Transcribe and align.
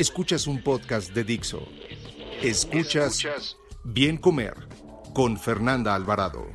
Escuchas 0.00 0.46
un 0.46 0.62
podcast 0.62 1.12
de 1.12 1.24
Dixo. 1.24 1.68
Escuchas 2.40 3.58
Bien 3.84 4.16
Comer 4.16 4.54
con 5.12 5.36
Fernanda 5.36 5.94
Alvarado. 5.94 6.46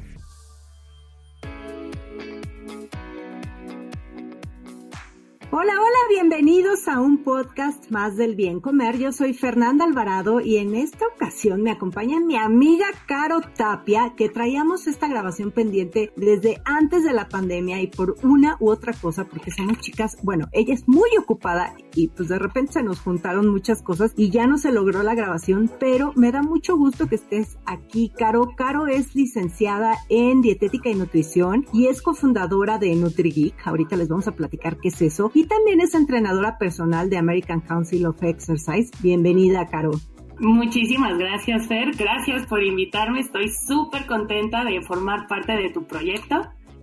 Hola, 5.51 5.73
hola, 5.79 5.97
bienvenidos 6.09 6.87
a 6.87 6.99
un 6.99 7.23
podcast 7.23 7.89
más 7.91 8.17
del 8.17 8.35
bien 8.35 8.59
comer. 8.59 8.97
Yo 8.97 9.11
soy 9.11 9.33
Fernanda 9.33 9.85
Alvarado 9.85 10.41
y 10.41 10.57
en 10.57 10.75
esta 10.75 11.05
ocasión 11.07 11.61
me 11.61 11.71
acompaña 11.71 12.19
mi 12.19 12.35
amiga 12.35 12.87
Caro 13.05 13.41
Tapia, 13.55 14.15
que 14.17 14.27
traíamos 14.27 14.87
esta 14.87 15.07
grabación 15.07 15.51
pendiente 15.51 16.11
desde 16.17 16.61
antes 16.65 17.05
de 17.05 17.13
la 17.13 17.29
pandemia 17.29 17.79
y 17.79 17.87
por 17.87 18.17
una 18.23 18.57
u 18.59 18.69
otra 18.69 18.91
cosa, 18.93 19.25
porque 19.25 19.51
somos 19.51 19.77
chicas, 19.77 20.17
bueno, 20.23 20.49
ella 20.51 20.73
es 20.73 20.87
muy 20.87 21.09
ocupada 21.17 21.73
y 21.95 22.09
pues 22.09 22.29
de 22.29 22.39
repente 22.39 22.73
se 22.73 22.83
nos 22.83 22.99
juntaron 22.99 23.47
muchas 23.47 23.81
cosas 23.81 24.13
y 24.15 24.29
ya 24.29 24.47
no 24.47 24.57
se 24.57 24.71
logró 24.71 25.03
la 25.03 25.15
grabación, 25.15 25.71
pero 25.79 26.13
me 26.15 26.31
da 26.31 26.41
mucho 26.41 26.77
gusto 26.77 27.07
que 27.07 27.15
estés 27.15 27.57
aquí, 27.65 28.11
Caro. 28.15 28.53
Caro 28.55 28.87
es 28.87 29.15
licenciada 29.15 29.95
en 30.09 30.41
dietética 30.41 30.89
y 30.89 30.95
nutrición 30.95 31.65
y 31.73 31.87
es 31.87 32.01
cofundadora 32.01 32.77
de 32.77 32.95
NutriGeek. 32.95 33.55
Ahorita 33.65 33.95
les 33.95 34.09
vamos 34.09 34.27
a 34.27 34.35
platicar 34.35 34.77
qué 34.77 34.89
es 34.89 35.01
eso. 35.01 35.31
Y 35.33 35.45
también 35.45 35.81
es 35.81 35.95
entrenadora 35.95 36.57
personal 36.57 37.09
de 37.09 37.17
American 37.17 37.61
Council 37.61 38.05
of 38.05 38.21
Exercise. 38.21 38.91
Bienvenida, 39.01 39.67
Caro. 39.67 39.91
Muchísimas 40.39 41.17
gracias, 41.17 41.67
Fer. 41.67 41.95
Gracias 41.95 42.45
por 42.47 42.61
invitarme. 42.61 43.21
Estoy 43.21 43.49
súper 43.49 44.05
contenta 44.05 44.65
de 44.65 44.81
formar 44.81 45.27
parte 45.27 45.53
de 45.53 45.69
tu 45.69 45.85
proyecto. 45.87 46.41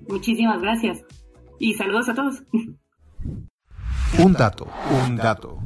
Muchísimas 0.09 0.61
gracias. 0.63 1.05
Y 1.59 1.75
saludos 1.75 2.09
a 2.09 2.15
todos. 2.15 2.43
Un 4.19 4.35
dato, 4.35 4.69
un 5.07 5.17
dato. 5.17 5.59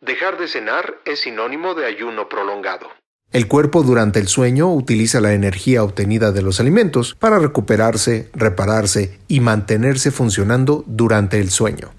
Dejar 0.00 0.36
de 0.36 0.48
cenar 0.48 0.96
es 1.04 1.20
sinónimo 1.20 1.74
de 1.74 1.86
ayuno 1.86 2.28
prolongado. 2.28 2.88
El 3.30 3.46
cuerpo 3.46 3.82
durante 3.82 4.18
el 4.18 4.26
sueño 4.26 4.72
utiliza 4.72 5.20
la 5.20 5.32
energía 5.32 5.84
obtenida 5.84 6.32
de 6.32 6.42
los 6.42 6.58
alimentos 6.60 7.14
para 7.14 7.38
recuperarse, 7.38 8.30
repararse 8.34 9.20
y 9.28 9.40
mantenerse 9.40 10.10
funcionando 10.10 10.82
durante 10.86 11.38
el 11.38 11.50
sueño. 11.50 11.90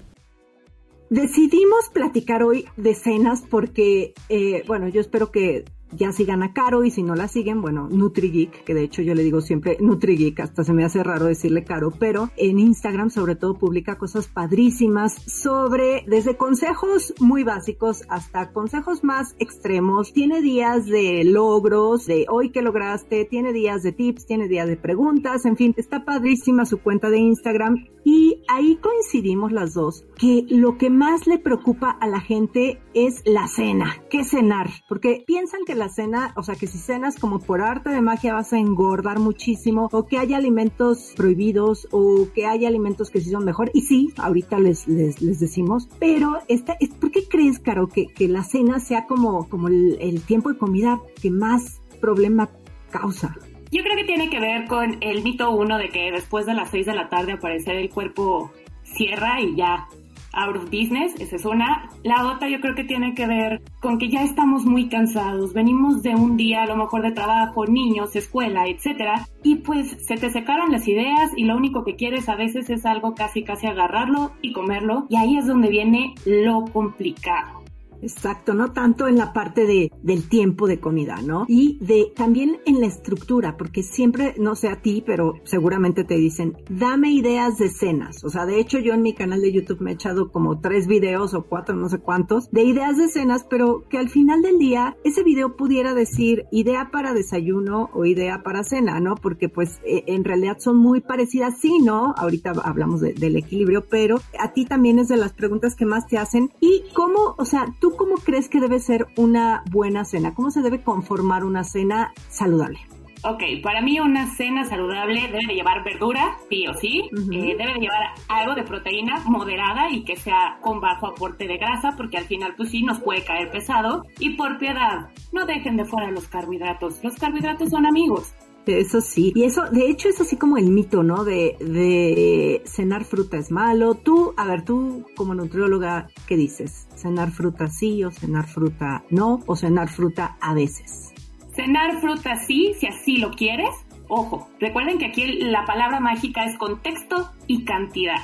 Decidimos 1.08 1.88
platicar 1.92 2.42
hoy 2.42 2.66
de 2.76 2.94
cenas 2.94 3.42
porque, 3.48 4.12
eh, 4.28 4.62
bueno, 4.66 4.88
yo 4.88 5.00
espero 5.00 5.30
que 5.30 5.64
ya 5.92 6.12
sigan 6.12 6.42
a 6.42 6.52
Caro 6.52 6.84
y 6.84 6.90
si 6.90 7.02
no 7.02 7.14
la 7.14 7.28
siguen, 7.28 7.60
bueno, 7.62 7.88
NutriGeek, 7.90 8.64
que 8.64 8.74
de 8.74 8.82
hecho 8.82 9.02
yo 9.02 9.14
le 9.14 9.22
digo 9.22 9.40
siempre 9.40 9.76
NutriGeek, 9.80 10.40
hasta 10.40 10.64
se 10.64 10.72
me 10.72 10.84
hace 10.84 11.02
raro 11.02 11.26
decirle 11.26 11.64
Caro, 11.64 11.90
pero 11.90 12.30
en 12.36 12.58
Instagram 12.58 13.10
sobre 13.10 13.36
todo 13.36 13.58
publica 13.58 13.98
cosas 13.98 14.28
padrísimas 14.28 15.14
sobre 15.26 16.04
desde 16.06 16.36
consejos 16.36 17.14
muy 17.20 17.44
básicos 17.44 18.04
hasta 18.08 18.52
consejos 18.52 19.04
más 19.04 19.34
extremos. 19.38 20.12
Tiene 20.12 20.40
días 20.40 20.86
de 20.86 21.24
logros, 21.24 22.06
de 22.06 22.26
hoy 22.28 22.50
que 22.50 22.62
lograste, 22.62 23.24
tiene 23.24 23.52
días 23.52 23.82
de 23.82 23.92
tips, 23.92 24.26
tiene 24.26 24.48
días 24.48 24.68
de 24.68 24.76
preguntas, 24.76 25.44
en 25.44 25.56
fin, 25.56 25.74
está 25.76 26.04
padrísima 26.04 26.64
su 26.64 26.78
cuenta 26.78 27.10
de 27.10 27.18
Instagram 27.18 27.86
y 28.04 28.42
ahí 28.48 28.76
coincidimos 28.76 29.52
las 29.52 29.74
dos 29.74 30.04
que 30.16 30.44
lo 30.48 30.78
que 30.78 30.90
más 30.90 31.26
le 31.26 31.38
preocupa 31.38 31.90
a 31.90 32.06
la 32.06 32.20
gente 32.20 32.80
es 32.94 33.22
la 33.24 33.46
cena, 33.46 34.02
qué 34.10 34.24
cenar, 34.24 34.68
porque 34.88 35.22
piensan 35.26 35.64
que 35.66 35.74
la 35.80 35.88
cena, 35.88 36.32
o 36.36 36.44
sea, 36.44 36.54
que 36.54 36.68
si 36.68 36.78
cenas 36.78 37.18
como 37.18 37.40
por 37.40 37.62
arte 37.62 37.90
de 37.90 38.00
magia 38.02 38.34
vas 38.34 38.52
a 38.52 38.58
engordar 38.58 39.18
muchísimo, 39.18 39.88
o 39.90 40.06
que 40.06 40.18
hay 40.18 40.34
alimentos 40.34 41.14
prohibidos, 41.16 41.88
o 41.90 42.28
que 42.32 42.46
hay 42.46 42.66
alimentos 42.66 43.10
que 43.10 43.20
sí 43.20 43.30
son 43.30 43.44
mejor. 43.44 43.70
Y 43.74 43.80
sí, 43.80 44.12
ahorita 44.18 44.60
les, 44.60 44.86
les, 44.86 45.20
les 45.20 45.40
decimos, 45.40 45.88
pero 45.98 46.38
esta, 46.46 46.76
¿por 47.00 47.10
qué 47.10 47.26
crees, 47.26 47.58
Caro, 47.58 47.88
que, 47.88 48.06
que 48.06 48.28
la 48.28 48.44
cena 48.44 48.78
sea 48.78 49.06
como, 49.06 49.48
como 49.48 49.68
el, 49.68 50.22
tiempo 50.26 50.50
de 50.50 50.58
comida 50.58 51.00
que 51.20 51.30
más 51.30 51.80
problema 52.00 52.50
causa? 52.90 53.34
Yo 53.72 53.82
creo 53.82 53.96
que 53.96 54.04
tiene 54.04 54.28
que 54.28 54.38
ver 54.38 54.66
con 54.66 54.98
el 55.00 55.22
mito 55.22 55.50
uno 55.50 55.78
de 55.78 55.88
que 55.88 56.12
después 56.12 56.44
de 56.44 56.54
las 56.54 56.70
6 56.70 56.86
de 56.86 56.94
la 56.94 57.08
tarde 57.08 57.32
aparecer 57.32 57.76
el 57.76 57.88
cuerpo 57.88 58.52
cierra 58.82 59.40
y 59.40 59.56
ya 59.56 59.88
out 60.32 60.56
of 60.56 60.64
business, 60.64 61.14
esa 61.20 61.36
es 61.36 61.44
una. 61.44 61.90
La 62.02 62.26
otra 62.26 62.48
yo 62.48 62.60
creo 62.60 62.74
que 62.74 62.84
tiene 62.84 63.14
que 63.14 63.26
ver 63.26 63.62
con 63.80 63.98
que 63.98 64.08
ya 64.08 64.22
estamos 64.22 64.64
muy 64.64 64.88
cansados, 64.88 65.52
venimos 65.52 66.02
de 66.02 66.14
un 66.14 66.36
día 66.36 66.62
a 66.62 66.66
lo 66.66 66.76
mejor 66.76 67.02
de 67.02 67.12
trabajo, 67.12 67.66
niños, 67.66 68.14
escuela, 68.16 68.66
etcétera, 68.68 69.26
y 69.42 69.56
pues 69.56 69.96
se 70.06 70.16
te 70.16 70.30
secaron 70.30 70.72
las 70.72 70.86
ideas 70.88 71.30
y 71.36 71.44
lo 71.44 71.56
único 71.56 71.84
que 71.84 71.96
quieres 71.96 72.28
a 72.28 72.36
veces 72.36 72.70
es 72.70 72.86
algo 72.86 73.14
casi 73.14 73.42
casi 73.42 73.66
agarrarlo 73.66 74.32
y 74.42 74.52
comerlo, 74.52 75.06
y 75.08 75.16
ahí 75.16 75.36
es 75.36 75.46
donde 75.46 75.68
viene 75.68 76.14
lo 76.24 76.64
complicado. 76.72 77.59
Exacto, 78.02 78.54
no 78.54 78.72
tanto 78.72 79.06
en 79.06 79.16
la 79.16 79.32
parte 79.32 79.66
de, 79.66 79.90
del 80.02 80.28
tiempo 80.28 80.66
de 80.66 80.80
comida, 80.80 81.20
¿no? 81.22 81.44
Y 81.48 81.78
de 81.80 82.12
también 82.14 82.58
en 82.66 82.80
la 82.80 82.86
estructura, 82.86 83.56
porque 83.56 83.82
siempre, 83.82 84.34
no 84.38 84.54
sé 84.54 84.68
a 84.68 84.80
ti, 84.80 85.02
pero 85.04 85.34
seguramente 85.44 86.04
te 86.04 86.16
dicen, 86.16 86.56
dame 86.68 87.10
ideas 87.10 87.58
de 87.58 87.68
cenas. 87.68 88.24
O 88.24 88.30
sea, 88.30 88.46
de 88.46 88.60
hecho 88.60 88.78
yo 88.78 88.94
en 88.94 89.02
mi 89.02 89.14
canal 89.14 89.40
de 89.40 89.52
YouTube 89.52 89.80
me 89.80 89.90
he 89.90 89.94
echado 89.94 90.30
como 90.30 90.60
tres 90.60 90.86
videos 90.86 91.34
o 91.34 91.42
cuatro, 91.42 91.76
no 91.76 91.88
sé 91.88 91.98
cuántos, 91.98 92.50
de 92.50 92.62
ideas 92.62 92.96
de 92.96 93.08
cenas, 93.08 93.46
pero 93.48 93.84
que 93.88 93.98
al 93.98 94.08
final 94.08 94.42
del 94.42 94.58
día 94.58 94.96
ese 95.04 95.22
video 95.22 95.56
pudiera 95.56 95.94
decir 95.94 96.46
idea 96.50 96.90
para 96.90 97.12
desayuno 97.12 97.90
o 97.94 98.04
idea 98.04 98.42
para 98.42 98.64
cena, 98.64 99.00
¿no? 99.00 99.14
Porque 99.14 99.48
pues 99.48 99.80
e, 99.84 100.04
en 100.06 100.24
realidad 100.24 100.58
son 100.58 100.76
muy 100.76 101.00
parecidas, 101.00 101.58
sí, 101.60 101.78
¿no? 101.78 102.14
Ahorita 102.16 102.52
hablamos 102.64 103.00
del 103.00 103.36
equilibrio, 103.36 103.84
pero 103.88 104.20
a 104.38 104.52
ti 104.52 104.64
también 104.64 104.98
es 104.98 105.08
de 105.08 105.16
las 105.16 105.32
preguntas 105.32 105.74
que 105.74 105.86
más 105.86 106.06
te 106.06 106.18
hacen. 106.18 106.50
Y 106.60 106.84
cómo, 106.94 107.34
o 107.36 107.44
sea, 107.44 107.74
tú 107.80 107.89
cómo 107.96 108.16
crees 108.16 108.48
que 108.48 108.60
debe 108.60 108.78
ser 108.78 109.06
una 109.16 109.62
buena 109.70 110.04
cena? 110.04 110.34
¿Cómo 110.34 110.50
se 110.50 110.62
debe 110.62 110.82
conformar 110.82 111.44
una 111.44 111.64
cena 111.64 112.12
saludable? 112.28 112.80
Ok, 113.22 113.42
para 113.62 113.82
mí 113.82 114.00
una 114.00 114.34
cena 114.34 114.64
saludable 114.64 115.20
debe 115.20 115.46
de 115.46 115.54
llevar 115.54 115.84
verdura, 115.84 116.38
sí 116.48 116.66
o 116.66 116.72
sí, 116.72 117.10
eh, 117.12 117.54
debe 117.58 117.74
de 117.74 117.80
llevar 117.80 118.14
algo 118.28 118.54
de 118.54 118.62
proteína 118.62 119.20
moderada 119.26 119.90
y 119.90 120.04
que 120.04 120.16
sea 120.16 120.58
con 120.62 120.80
bajo 120.80 121.08
aporte 121.08 121.46
de 121.46 121.58
grasa, 121.58 121.90
porque 121.98 122.16
al 122.16 122.24
final 122.24 122.54
pues 122.56 122.70
sí 122.70 122.82
nos 122.82 122.98
puede 123.00 123.22
caer 123.22 123.50
pesado. 123.50 124.06
Y 124.18 124.36
por 124.36 124.56
piedad, 124.56 125.10
no 125.32 125.44
dejen 125.44 125.76
de 125.76 125.84
fuera 125.84 126.10
los 126.10 126.28
carbohidratos, 126.28 127.04
los 127.04 127.16
carbohidratos 127.16 127.68
son 127.68 127.84
amigos. 127.84 128.32
Eso 128.66 129.00
sí. 129.00 129.32
Y 129.34 129.44
eso, 129.44 129.62
de 129.70 129.88
hecho, 129.88 130.08
es 130.08 130.20
así 130.20 130.36
como 130.36 130.56
el 130.56 130.70
mito, 130.70 131.02
¿no? 131.02 131.24
De, 131.24 132.62
cenar 132.64 133.04
fruta 133.04 133.38
es 133.38 133.50
malo. 133.50 133.94
Tú, 133.94 134.34
a 134.36 134.46
ver, 134.46 134.64
tú 134.64 135.06
como 135.16 135.34
nutrióloga, 135.34 136.08
¿qué 136.26 136.36
dices? 136.36 136.88
¿Cenar 136.94 137.30
fruta 137.30 137.68
sí 137.68 138.04
o 138.04 138.10
cenar 138.10 138.46
fruta 138.46 139.04
no? 139.10 139.40
¿O 139.46 139.56
cenar 139.56 139.88
fruta 139.88 140.36
a 140.40 140.54
veces? 140.54 141.12
Cenar 141.54 142.00
fruta 142.00 142.36
sí, 142.36 142.74
si 142.78 142.86
así 142.86 143.16
lo 143.16 143.30
quieres. 143.30 143.70
Ojo, 144.08 144.48
recuerden 144.58 144.98
que 144.98 145.06
aquí 145.06 145.24
la 145.40 145.64
palabra 145.64 146.00
mágica 146.00 146.44
es 146.44 146.56
contexto 146.58 147.30
y 147.46 147.64
cantidad. 147.64 148.20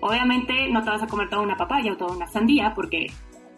Obviamente 0.00 0.68
no 0.70 0.82
te 0.82 0.90
vas 0.90 1.02
a 1.02 1.06
comer 1.06 1.28
toda 1.28 1.42
una 1.42 1.56
papaya 1.56 1.92
o 1.92 1.96
toda 1.96 2.16
una 2.16 2.28
sandía 2.28 2.72
porque 2.74 3.06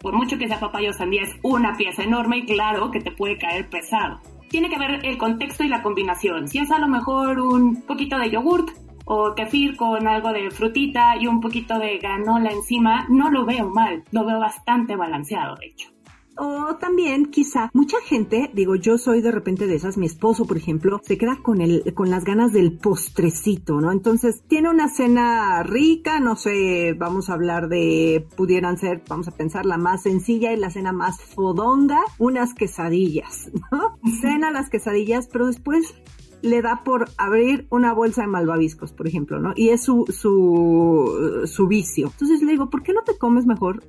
por 0.01 0.15
mucho 0.15 0.37
que 0.37 0.49
sea 0.49 0.61
papaya 0.61 0.91
o 0.91 0.93
sandía 0.93 1.23
es 1.23 1.35
una 1.43 1.75
pieza 1.77 2.03
enorme 2.03 2.39
y 2.39 2.47
claro 2.47 2.91
que 2.91 3.01
te 3.01 3.11
puede 3.11 3.39
caer 3.39 3.69
pesado 3.71 4.21
tiene 4.55 4.71
que 4.71 4.79
ver 4.79 5.05
el 5.05 5.19
contexto 5.19 5.65
y 5.65 5.69
la 5.69 5.83
combinación. 5.83 6.47
Si 6.47 6.61
es 6.61 6.71
a 6.71 6.79
lo 6.79 6.87
mejor 6.87 7.41
un 7.41 7.83
poquito 7.83 8.17
de 8.17 8.31
yogurt 8.31 8.71
o 9.05 9.35
kefir 9.35 9.77
con 9.77 10.07
algo 10.07 10.33
de 10.33 10.49
frutita 10.53 11.17
y 11.17 11.27
un 11.27 11.41
poquito 11.41 11.77
de 11.81 11.99
granola 11.99 12.53
encima, 12.53 13.05
no 13.09 13.33
lo 13.33 13.45
veo 13.45 13.69
mal, 13.69 14.05
lo 14.13 14.25
veo 14.25 14.39
bastante 14.39 14.95
balanceado, 14.95 15.57
de 15.57 15.67
hecho. 15.67 15.94
O 16.37 16.77
también 16.77 17.27
quizá 17.27 17.71
mucha 17.73 17.99
gente, 18.01 18.51
digo, 18.53 18.75
yo 18.75 18.99
soy 18.99 19.21
de 19.21 19.31
repente 19.31 19.67
de 19.67 19.77
esas, 19.77 19.97
mi 19.97 20.07
esposo, 20.07 20.47
por 20.47 20.57
ejemplo, 20.57 21.01
se 21.05 21.17
queda 21.17 21.39
con 21.43 21.61
el, 21.61 21.95
con 21.95 22.11
las 22.11 22.25
ganas 22.25 22.53
del 22.53 22.77
postrecito, 22.79 23.81
¿no? 23.81 23.93
Entonces, 23.93 24.43
tiene 24.49 24.69
una 24.69 24.89
cena 24.89 25.63
rica, 25.63 26.19
no 26.21 26.37
sé, 26.37 26.95
vamos 26.95 27.31
a 27.31 27.35
hablar 27.35 27.69
de, 27.69 28.27
pudieran 28.37 28.79
ser, 28.79 29.03
vamos 29.09 29.29
a 29.29 29.33
pensar, 29.33 29.65
la 29.65 29.79
más 29.79 30.03
sencilla 30.03 30.53
y 30.53 30.57
la 30.57 30.71
cena 30.71 30.93
más 30.93 31.21
fodonga, 31.21 32.01
unas 32.19 32.55
quesadillas, 32.55 33.51
¿no? 33.73 33.99
Cena 34.21 34.51
las 34.51 34.71
quesadillas, 34.71 35.29
pero 35.31 35.47
después 35.47 35.95
le 36.43 36.61
da 36.61 36.83
por 36.85 37.09
abrir 37.17 37.67
una 37.71 37.95
bolsa 37.95 38.23
de 38.23 38.29
malvaviscos, 38.29 38.93
por 38.93 39.07
ejemplo, 39.07 39.41
¿no? 39.41 39.53
Y 39.57 39.71
es 39.71 39.83
su, 39.83 40.05
su, 40.09 41.47
su 41.47 41.67
vicio. 41.67 42.09
Entonces 42.09 42.43
le 42.43 42.53
digo, 42.53 42.69
¿por 42.69 42.83
qué 42.83 42.93
no 42.93 43.03
te 43.03 43.17
comes 43.17 43.47
mejor 43.47 43.83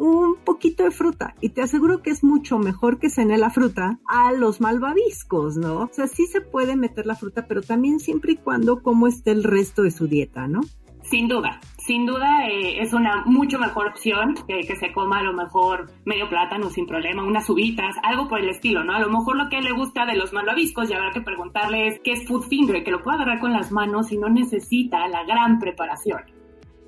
un 0.00 0.36
poquito 0.36 0.82
de 0.82 0.90
fruta 0.90 1.34
y 1.42 1.50
te 1.50 1.60
aseguro 1.60 2.00
que 2.02 2.08
es 2.08 2.24
mucho 2.24 2.58
mejor 2.58 2.98
que 2.98 3.10
cene 3.10 3.36
la 3.36 3.50
fruta 3.50 4.00
a 4.06 4.32
los 4.32 4.60
malvaviscos, 4.62 5.58
¿no? 5.58 5.82
O 5.82 5.88
sea, 5.92 6.06
sí 6.06 6.26
se 6.26 6.40
puede 6.40 6.74
meter 6.74 7.04
la 7.04 7.14
fruta, 7.14 7.46
pero 7.46 7.60
también 7.60 8.00
siempre 8.00 8.32
y 8.32 8.36
cuando 8.36 8.82
como 8.82 9.06
esté 9.06 9.30
el 9.30 9.44
resto 9.44 9.82
de 9.82 9.90
su 9.90 10.06
dieta, 10.06 10.48
¿no? 10.48 10.62
Sin 11.02 11.28
duda, 11.28 11.60
sin 11.76 12.06
duda 12.06 12.48
eh, 12.48 12.80
es 12.80 12.94
una 12.94 13.24
mucho 13.26 13.58
mejor 13.58 13.88
opción 13.88 14.34
que, 14.46 14.60
que, 14.60 14.76
se 14.76 14.92
coma 14.92 15.18
a 15.18 15.22
lo 15.22 15.34
mejor 15.34 15.90
medio 16.06 16.28
plátano 16.30 16.70
sin 16.70 16.86
problema, 16.86 17.22
unas 17.22 17.50
uvitas, 17.50 17.94
algo 18.02 18.26
por 18.26 18.40
el 18.40 18.48
estilo, 18.48 18.84
¿no? 18.84 18.94
A 18.94 19.00
lo 19.00 19.10
mejor 19.10 19.36
lo 19.36 19.50
que 19.50 19.60
le 19.60 19.72
gusta 19.72 20.06
de 20.06 20.16
los 20.16 20.32
malvaviscos 20.32 20.88
y 20.88 20.94
habrá 20.94 21.10
que 21.10 21.20
preguntarle 21.20 21.88
es 21.88 22.00
qué 22.02 22.12
es 22.12 22.26
food 22.26 22.44
finger, 22.44 22.84
que 22.84 22.90
lo 22.90 23.02
pueda 23.02 23.16
agarrar 23.16 23.40
con 23.40 23.52
las 23.52 23.70
manos 23.70 24.12
y 24.12 24.18
no 24.18 24.30
necesita 24.30 25.06
la 25.08 25.24
gran 25.24 25.58
preparación. 25.58 26.39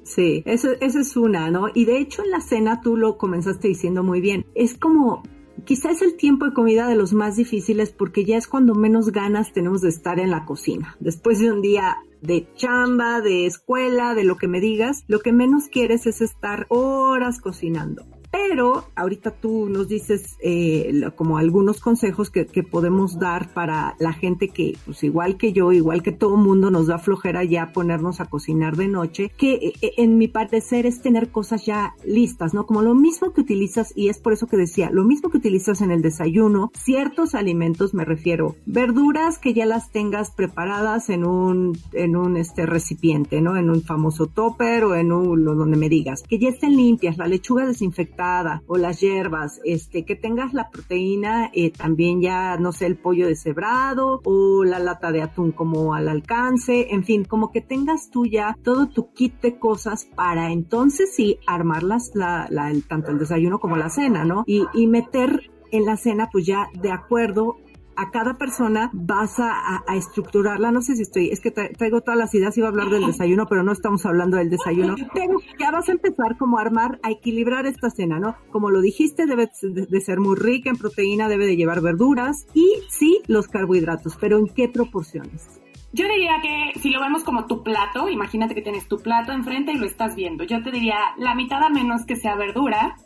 Sí, 0.05 0.43
eso, 0.47 0.71
esa 0.81 1.01
es 1.01 1.17
una, 1.17 1.51
¿no? 1.51 1.69
Y 1.73 1.85
de 1.85 1.99
hecho 1.99 2.23
en 2.25 2.31
la 2.31 2.41
cena 2.41 2.81
tú 2.81 2.97
lo 2.97 3.19
comenzaste 3.19 3.69
diciendo 3.69 4.03
muy 4.03 4.21
bien. 4.21 4.47
Es 4.55 4.77
como 4.77 5.23
Quizá 5.65 5.93
es 5.93 6.03
el 6.03 6.17
tiempo 6.17 6.47
de 6.47 6.55
comida 6.55 6.89
de 6.89 6.97
los 6.97 7.13
más 7.13 7.37
difíciles 7.37 7.93
porque 7.93 8.25
ya 8.25 8.37
es 8.37 8.49
cuando 8.49 8.75
menos 8.75 9.13
ganas 9.13 9.53
tenemos 9.53 9.81
de 9.81 9.91
estar 9.91 10.19
en 10.19 10.31
la 10.31 10.45
cocina. 10.45 10.97
Después 10.99 11.39
de 11.39 11.53
un 11.53 11.63
día 11.63 11.99
de 12.21 12.49
chamba, 12.57 13.21
de 13.21 13.47
escuela, 13.47 14.15
de 14.15 14.25
lo 14.25 14.37
que 14.37 14.49
me 14.49 14.61
digas, 14.61 15.05
lo 15.07 15.21
que 15.21 15.33
menos 15.33 15.69
quieres 15.69 16.07
es 16.07 16.21
estar 16.21 16.67
horas 16.69 17.41
cocinando. 17.41 18.05
Pero 18.33 18.87
ahorita 18.97 19.31
tú 19.31 19.69
nos 19.69 19.89
dices 19.89 20.39
eh, 20.43 21.03
como 21.17 21.37
algunos 21.37 21.81
consejos 21.81 22.31
que, 22.31 22.47
podemos 22.63 23.19
dar 23.19 23.53
para 23.53 23.95
la 23.99 24.15
gente 24.15 24.49
que, 24.49 24.79
pues 24.87 25.05
igual 25.05 25.37
que 25.37 25.53
yo, 25.53 25.73
igual 25.73 26.03
que 26.03 26.13
todo 26.13 26.39
mundo, 26.39 26.71
nos 26.71 26.87
da 26.87 26.99
flojera 26.99 27.45
ya 27.45 27.73
ponernos 27.73 28.21
a 28.21 28.27
cocinar 28.27 28.77
de 28.77 28.89
noche, 28.89 29.31
que 29.37 29.55
eh, 29.55 29.73
eh, 29.83 29.93
en 29.99 30.17
mi 30.17 30.29
parecer 30.29 30.87
es 30.87 31.03
tener 31.03 31.29
cosas 31.31 31.67
ya 31.67 31.95
listas, 32.07 32.55
¿no? 32.55 32.65
Como 32.65 32.81
lo 32.81 32.95
mismo 32.95 33.35
que 33.35 33.43
utilizas, 33.43 33.93
y 33.95 34.09
es 34.09 34.19
por 34.19 34.33
eso 34.33 34.47
que 34.47 34.57
decía, 34.57 34.91
lo 34.91 35.05
mismo 35.05 35.29
que 35.29 35.37
utilizas 35.37 35.83
en 35.83 35.91
el 35.91 36.01
desayuno, 36.01 36.71
ciertos 36.75 37.35
alimentos, 37.35 37.93
me 37.93 38.07
refiero, 38.07 38.57
verduras 38.65 39.39
que 39.39 39.53
ya 39.53 39.67
las 39.67 39.91
tengas 39.91 40.31
preparadas 40.31 41.11
en 41.11 41.27
un, 41.27 41.79
en 41.93 42.17
un 42.17 42.39
este 42.39 42.65
recipiente, 42.65 43.43
¿no? 43.43 43.59
En 43.59 43.69
un 43.69 43.83
famoso 43.83 44.27
topper 44.27 44.85
o 44.85 44.95
en 44.95 45.13
un, 45.13 45.45
donde 45.45 45.77
me 45.77 45.91
digas, 45.91 46.23
que 46.23 46.39
ya 46.39 46.49
estén 46.49 46.77
limpias, 46.77 47.19
la 47.19 47.27
lechuga 47.27 47.67
desinfectada, 47.67 48.22
o 48.67 48.77
las 48.77 49.01
hierbas, 49.01 49.61
este, 49.65 50.05
que 50.05 50.15
tengas 50.15 50.53
la 50.53 50.71
proteína, 50.71 51.51
eh, 51.53 51.71
también 51.71 52.21
ya, 52.21 52.57
no 52.57 52.73
sé, 52.73 52.87
el 52.87 52.97
pollo 52.97 53.27
deshebrado 53.27 54.21
o 54.25 54.65
la 54.65 54.79
lata 54.79 55.13
de 55.13 55.23
atún 55.23 55.53
como 55.53 55.95
al 55.95 56.09
alcance, 56.09 56.89
en 56.91 57.05
fin, 57.05 57.25
como 57.25 57.51
que 57.51 57.61
tengas 57.61 58.11
tú 58.11 58.27
ya 58.27 58.57
todo 58.63 58.89
tu 58.89 59.13
kit 59.13 59.41
de 59.41 59.59
cosas 59.59 60.07
para 60.15 60.53
entonces 60.53 61.15
sí 61.15 61.39
armarlas 61.47 62.13
la, 62.15 62.49
tanto 62.89 63.11
el 63.11 63.19
desayuno 63.19 63.59
como 63.59 63.77
la 63.77 63.89
cena, 63.89 64.25
¿no? 64.25 64.45
Y, 64.47 64.65
y 64.75 64.87
meter 64.87 65.51
en 65.71 65.85
la 65.85 65.97
cena 65.97 66.29
pues 66.31 66.47
ya 66.47 66.69
de 66.75 66.91
acuerdo 66.91 67.57
a 67.97 68.11
cada 68.11 68.39
persona 68.39 68.91
vas 68.93 69.39
a, 69.39 69.83
estructurarla. 69.95 70.71
No 70.71 70.81
sé 70.83 70.97
si 70.97 71.03
estoy, 71.03 71.31
es 71.31 71.41
que 71.41 71.51
traigo 71.51 72.01
todas 72.01 72.19
las 72.19 72.35
ideas, 72.35 72.57
iba 72.57 72.67
a 72.67 72.71
hablar 72.71 72.89
del 72.89 73.07
desayuno, 73.07 73.47
pero 73.49 73.63
no 73.63 73.73
estamos 73.73 74.05
hablando 74.07 74.37
del 74.37 74.51
desayuno. 74.51 74.95
Pero 75.15 75.35
ya 75.59 75.71
vas 75.71 75.89
a 75.89 75.93
empezar 75.93 76.37
como 76.39 76.59
a 76.59 76.63
armar, 76.63 76.99
a 77.03 77.11
equilibrar 77.11 77.67
esta 77.67 77.91
cena, 77.91 78.19
¿no? 78.19 78.37
Como 78.51 78.71
lo 78.71 78.81
dijiste, 78.81 79.27
debe 79.27 79.51
de 79.63 80.01
ser 80.01 80.21
muy 80.21 80.37
rica 80.37 80.71
en 80.71 80.77
proteína, 80.77 81.29
debe 81.29 81.47
de 81.47 81.57
llevar 81.57 81.81
verduras 81.81 82.47
y 82.55 82.83
sí 82.89 83.21
los 83.27 83.49
carbohidratos, 83.49 84.17
pero 84.21 84.39
¿en 84.39 84.47
qué 84.47 84.69
proporciones? 84.69 85.61
Yo 85.93 86.09
diría 86.09 86.41
que 86.41 86.79
si 86.81 86.89
lo 86.89 87.01
vemos 87.01 87.23
como 87.23 87.47
tu 87.47 87.63
plato, 87.63 88.09
imagínate 88.09 88.55
que 88.55 88.63
tienes 88.63 88.89
tu 88.89 88.99
plato 88.99 89.33
enfrente 89.33 89.73
y 89.73 89.77
lo 89.77 89.87
estás 89.87 90.15
viendo. 90.15 90.45
Yo 90.45 90.63
te 90.63 90.71
diría 90.71 90.97
la 91.19 91.35
mitad 91.35 91.63
a 91.63 91.69
menos 91.69 92.07
que 92.07 92.17
sea 92.17 92.35
verdura 92.35 92.97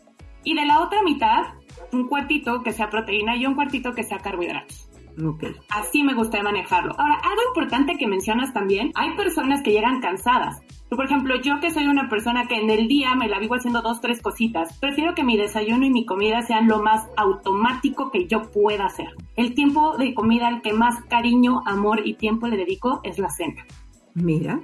y 0.43 0.55
de 0.55 0.65
la 0.65 0.79
otra 0.81 1.01
mitad 1.03 1.43
un 1.91 2.07
cuartito 2.07 2.63
que 2.63 2.73
sea 2.73 2.89
proteína 2.89 3.35
y 3.35 3.45
un 3.45 3.55
cuartito 3.55 3.93
que 3.93 4.03
sea 4.03 4.19
carbohidratos. 4.19 4.89
Okay. 5.23 5.55
Así 5.69 6.03
me 6.03 6.13
gusta 6.13 6.41
manejarlo. 6.43 6.93
Ahora, 6.99 7.15
algo 7.15 7.41
importante 7.47 7.97
que 7.97 8.07
mencionas 8.07 8.53
también, 8.53 8.91
hay 8.93 9.15
personas 9.15 9.63
que 9.63 9.71
llegan 9.71 9.99
cansadas. 9.99 10.61
Por 10.89 11.03
ejemplo, 11.05 11.35
yo 11.41 11.59
que 11.59 11.71
soy 11.71 11.87
una 11.87 12.07
persona 12.07 12.47
que 12.47 12.55
en 12.55 12.69
el 12.69 12.87
día 12.87 13.13
me 13.15 13.27
la 13.27 13.39
vivo 13.39 13.55
haciendo 13.55 13.81
dos, 13.81 13.99
tres 13.99 14.21
cositas, 14.21 14.77
prefiero 14.77 15.15
que 15.15 15.23
mi 15.23 15.35
desayuno 15.35 15.85
y 15.85 15.89
mi 15.89 16.05
comida 16.05 16.43
sean 16.43 16.67
lo 16.67 16.81
más 16.81 17.07
automático 17.17 18.09
que 18.11 18.27
yo 18.27 18.51
pueda 18.51 18.85
hacer. 18.85 19.07
El 19.35 19.53
tiempo 19.53 19.97
de 19.97 20.13
comida 20.13 20.47
al 20.47 20.61
que 20.61 20.71
más 20.71 21.01
cariño, 21.05 21.61
amor 21.65 22.01
y 22.05 22.13
tiempo 22.13 22.47
le 22.47 22.55
dedico 22.55 23.01
es 23.03 23.17
la 23.17 23.29
cena. 23.29 23.65
Mira. 24.13 24.61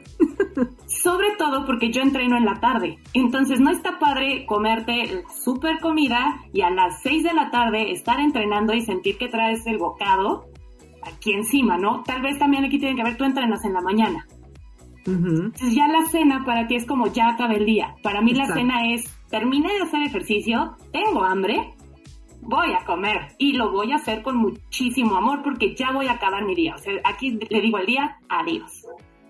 Sobre 0.85 1.31
todo 1.37 1.65
porque 1.65 1.91
yo 1.91 2.01
entreno 2.01 2.37
en 2.37 2.45
la 2.45 2.59
tarde. 2.59 2.99
Entonces 3.13 3.59
no 3.59 3.71
está 3.71 3.99
padre 3.99 4.45
comerte 4.45 5.23
super 5.43 5.79
comida 5.79 6.41
y 6.53 6.61
a 6.61 6.69
las 6.69 7.01
6 7.01 7.23
de 7.23 7.33
la 7.33 7.49
tarde 7.51 7.91
estar 7.91 8.19
entrenando 8.19 8.73
y 8.73 8.81
sentir 8.81 9.17
que 9.17 9.29
traes 9.29 9.65
el 9.65 9.77
bocado 9.77 10.45
aquí 11.01 11.33
encima, 11.33 11.77
¿no? 11.77 12.03
Tal 12.03 12.21
vez 12.21 12.37
también 12.39 12.65
aquí 12.65 12.79
tiene 12.79 12.95
que 12.95 13.03
ver, 13.03 13.17
tú 13.17 13.23
entrenas 13.23 13.63
en 13.65 13.73
la 13.73 13.81
mañana. 13.81 14.25
Entonces 15.05 15.75
ya 15.75 15.87
la 15.87 16.05
cena 16.05 16.45
para 16.45 16.65
ti 16.67 16.75
es 16.75 16.85
como 16.85 17.07
ya 17.07 17.29
acaba 17.29 17.53
el 17.53 17.65
día. 17.65 17.95
Para 18.01 18.21
mí 18.21 18.33
la 18.33 18.45
cena 18.45 18.93
es, 18.93 19.05
terminé 19.29 19.73
de 19.73 19.81
hacer 19.81 20.01
ejercicio, 20.03 20.77
tengo 20.91 21.25
hambre, 21.25 21.73
voy 22.41 22.73
a 22.73 22.85
comer 22.85 23.35
y 23.37 23.53
lo 23.53 23.71
voy 23.71 23.91
a 23.91 23.95
hacer 23.95 24.21
con 24.21 24.37
muchísimo 24.37 25.15
amor 25.15 25.41
porque 25.43 25.75
ya 25.75 25.91
voy 25.91 26.07
a 26.07 26.13
acabar 26.13 26.45
mi 26.45 26.55
día. 26.55 26.75
O 26.75 26.77
sea, 26.77 26.93
aquí 27.03 27.37
le 27.49 27.61
digo 27.61 27.77
al 27.77 27.85
día, 27.85 28.17
adiós. 28.29 28.82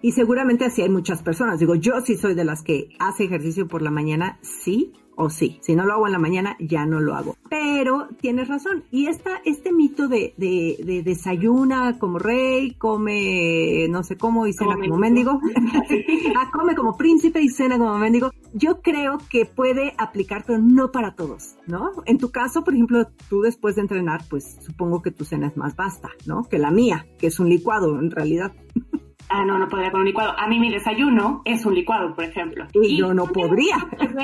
Y 0.03 0.11
seguramente 0.11 0.65
así 0.65 0.81
hay 0.81 0.89
muchas 0.89 1.23
personas. 1.23 1.59
Digo, 1.59 1.75
yo 1.75 2.01
sí 2.01 2.17
soy 2.17 2.35
de 2.35 2.44
las 2.44 2.61
que 2.61 2.89
hace 3.00 3.23
ejercicio 3.23 3.69
por 3.69 3.81
la 3.81 3.89
mañana, 3.89 4.38
sí 4.41 4.91
o 5.15 5.29
sí. 5.29 5.59
Si 5.61 5.77
no 5.77 5.85
lo 5.85 5.94
hago 5.94 6.07
en 6.07 6.11
la 6.11 6.19
mañana, 6.19 6.57
ya 6.59 6.85
no 6.85 7.00
lo 7.00 7.15
hago. 7.15 7.38
Pero 7.50 8.09
tienes 8.19 8.50
razón. 8.50 8.83
Y 8.91 9.07
esta, 9.07 9.41
este 9.45 9.71
mito 9.71 10.09
de, 10.09 10.33
de, 10.35 11.03
desayuna 11.05 11.97
como 12.00 12.19
rey, 12.19 12.73
come 12.75 13.88
no 13.89 14.03
sé 14.03 14.17
cómo 14.17 14.45
y 14.45 14.51
cena 14.51 14.75
como, 14.75 14.97
mendigo. 14.97 15.39
ah, 16.38 16.51
come 16.51 16.75
como 16.75 16.97
príncipe 16.97 17.41
y 17.41 17.47
cena 17.47 17.77
como 17.77 17.97
mendigo. 17.97 18.31
Yo 18.53 18.81
creo 18.81 19.19
que 19.29 19.45
puede 19.45 19.94
aplicar, 19.97 20.44
pero 20.45 20.59
no 20.59 20.91
para 20.91 21.15
todos, 21.15 21.55
¿no? 21.65 21.91
En 22.05 22.17
tu 22.17 22.29
caso, 22.29 22.65
por 22.65 22.73
ejemplo, 22.73 23.07
tú 23.29 23.39
después 23.39 23.75
de 23.75 23.81
entrenar, 23.83 24.25
pues 24.29 24.57
supongo 24.59 25.01
que 25.01 25.11
tu 25.11 25.23
cena 25.23 25.47
es 25.47 25.55
más 25.55 25.77
vasta, 25.77 26.09
¿no? 26.25 26.44
Que 26.44 26.59
la 26.59 26.71
mía, 26.71 27.07
que 27.17 27.27
es 27.27 27.39
un 27.39 27.47
licuado 27.47 28.00
en 28.00 28.11
realidad. 28.11 28.51
Ah, 29.29 29.45
no, 29.45 29.57
no 29.57 29.67
podría 29.67 29.91
con 29.91 30.01
un 30.01 30.07
licuado. 30.07 30.33
A 30.37 30.47
mí 30.47 30.59
mi 30.59 30.71
desayuno 30.71 31.41
es 31.45 31.65
un 31.65 31.75
licuado, 31.75 32.15
por 32.15 32.24
ejemplo. 32.24 32.65
Y, 32.74 32.98
yo 32.98 33.13
no 33.13 33.25
podría. 33.27 33.77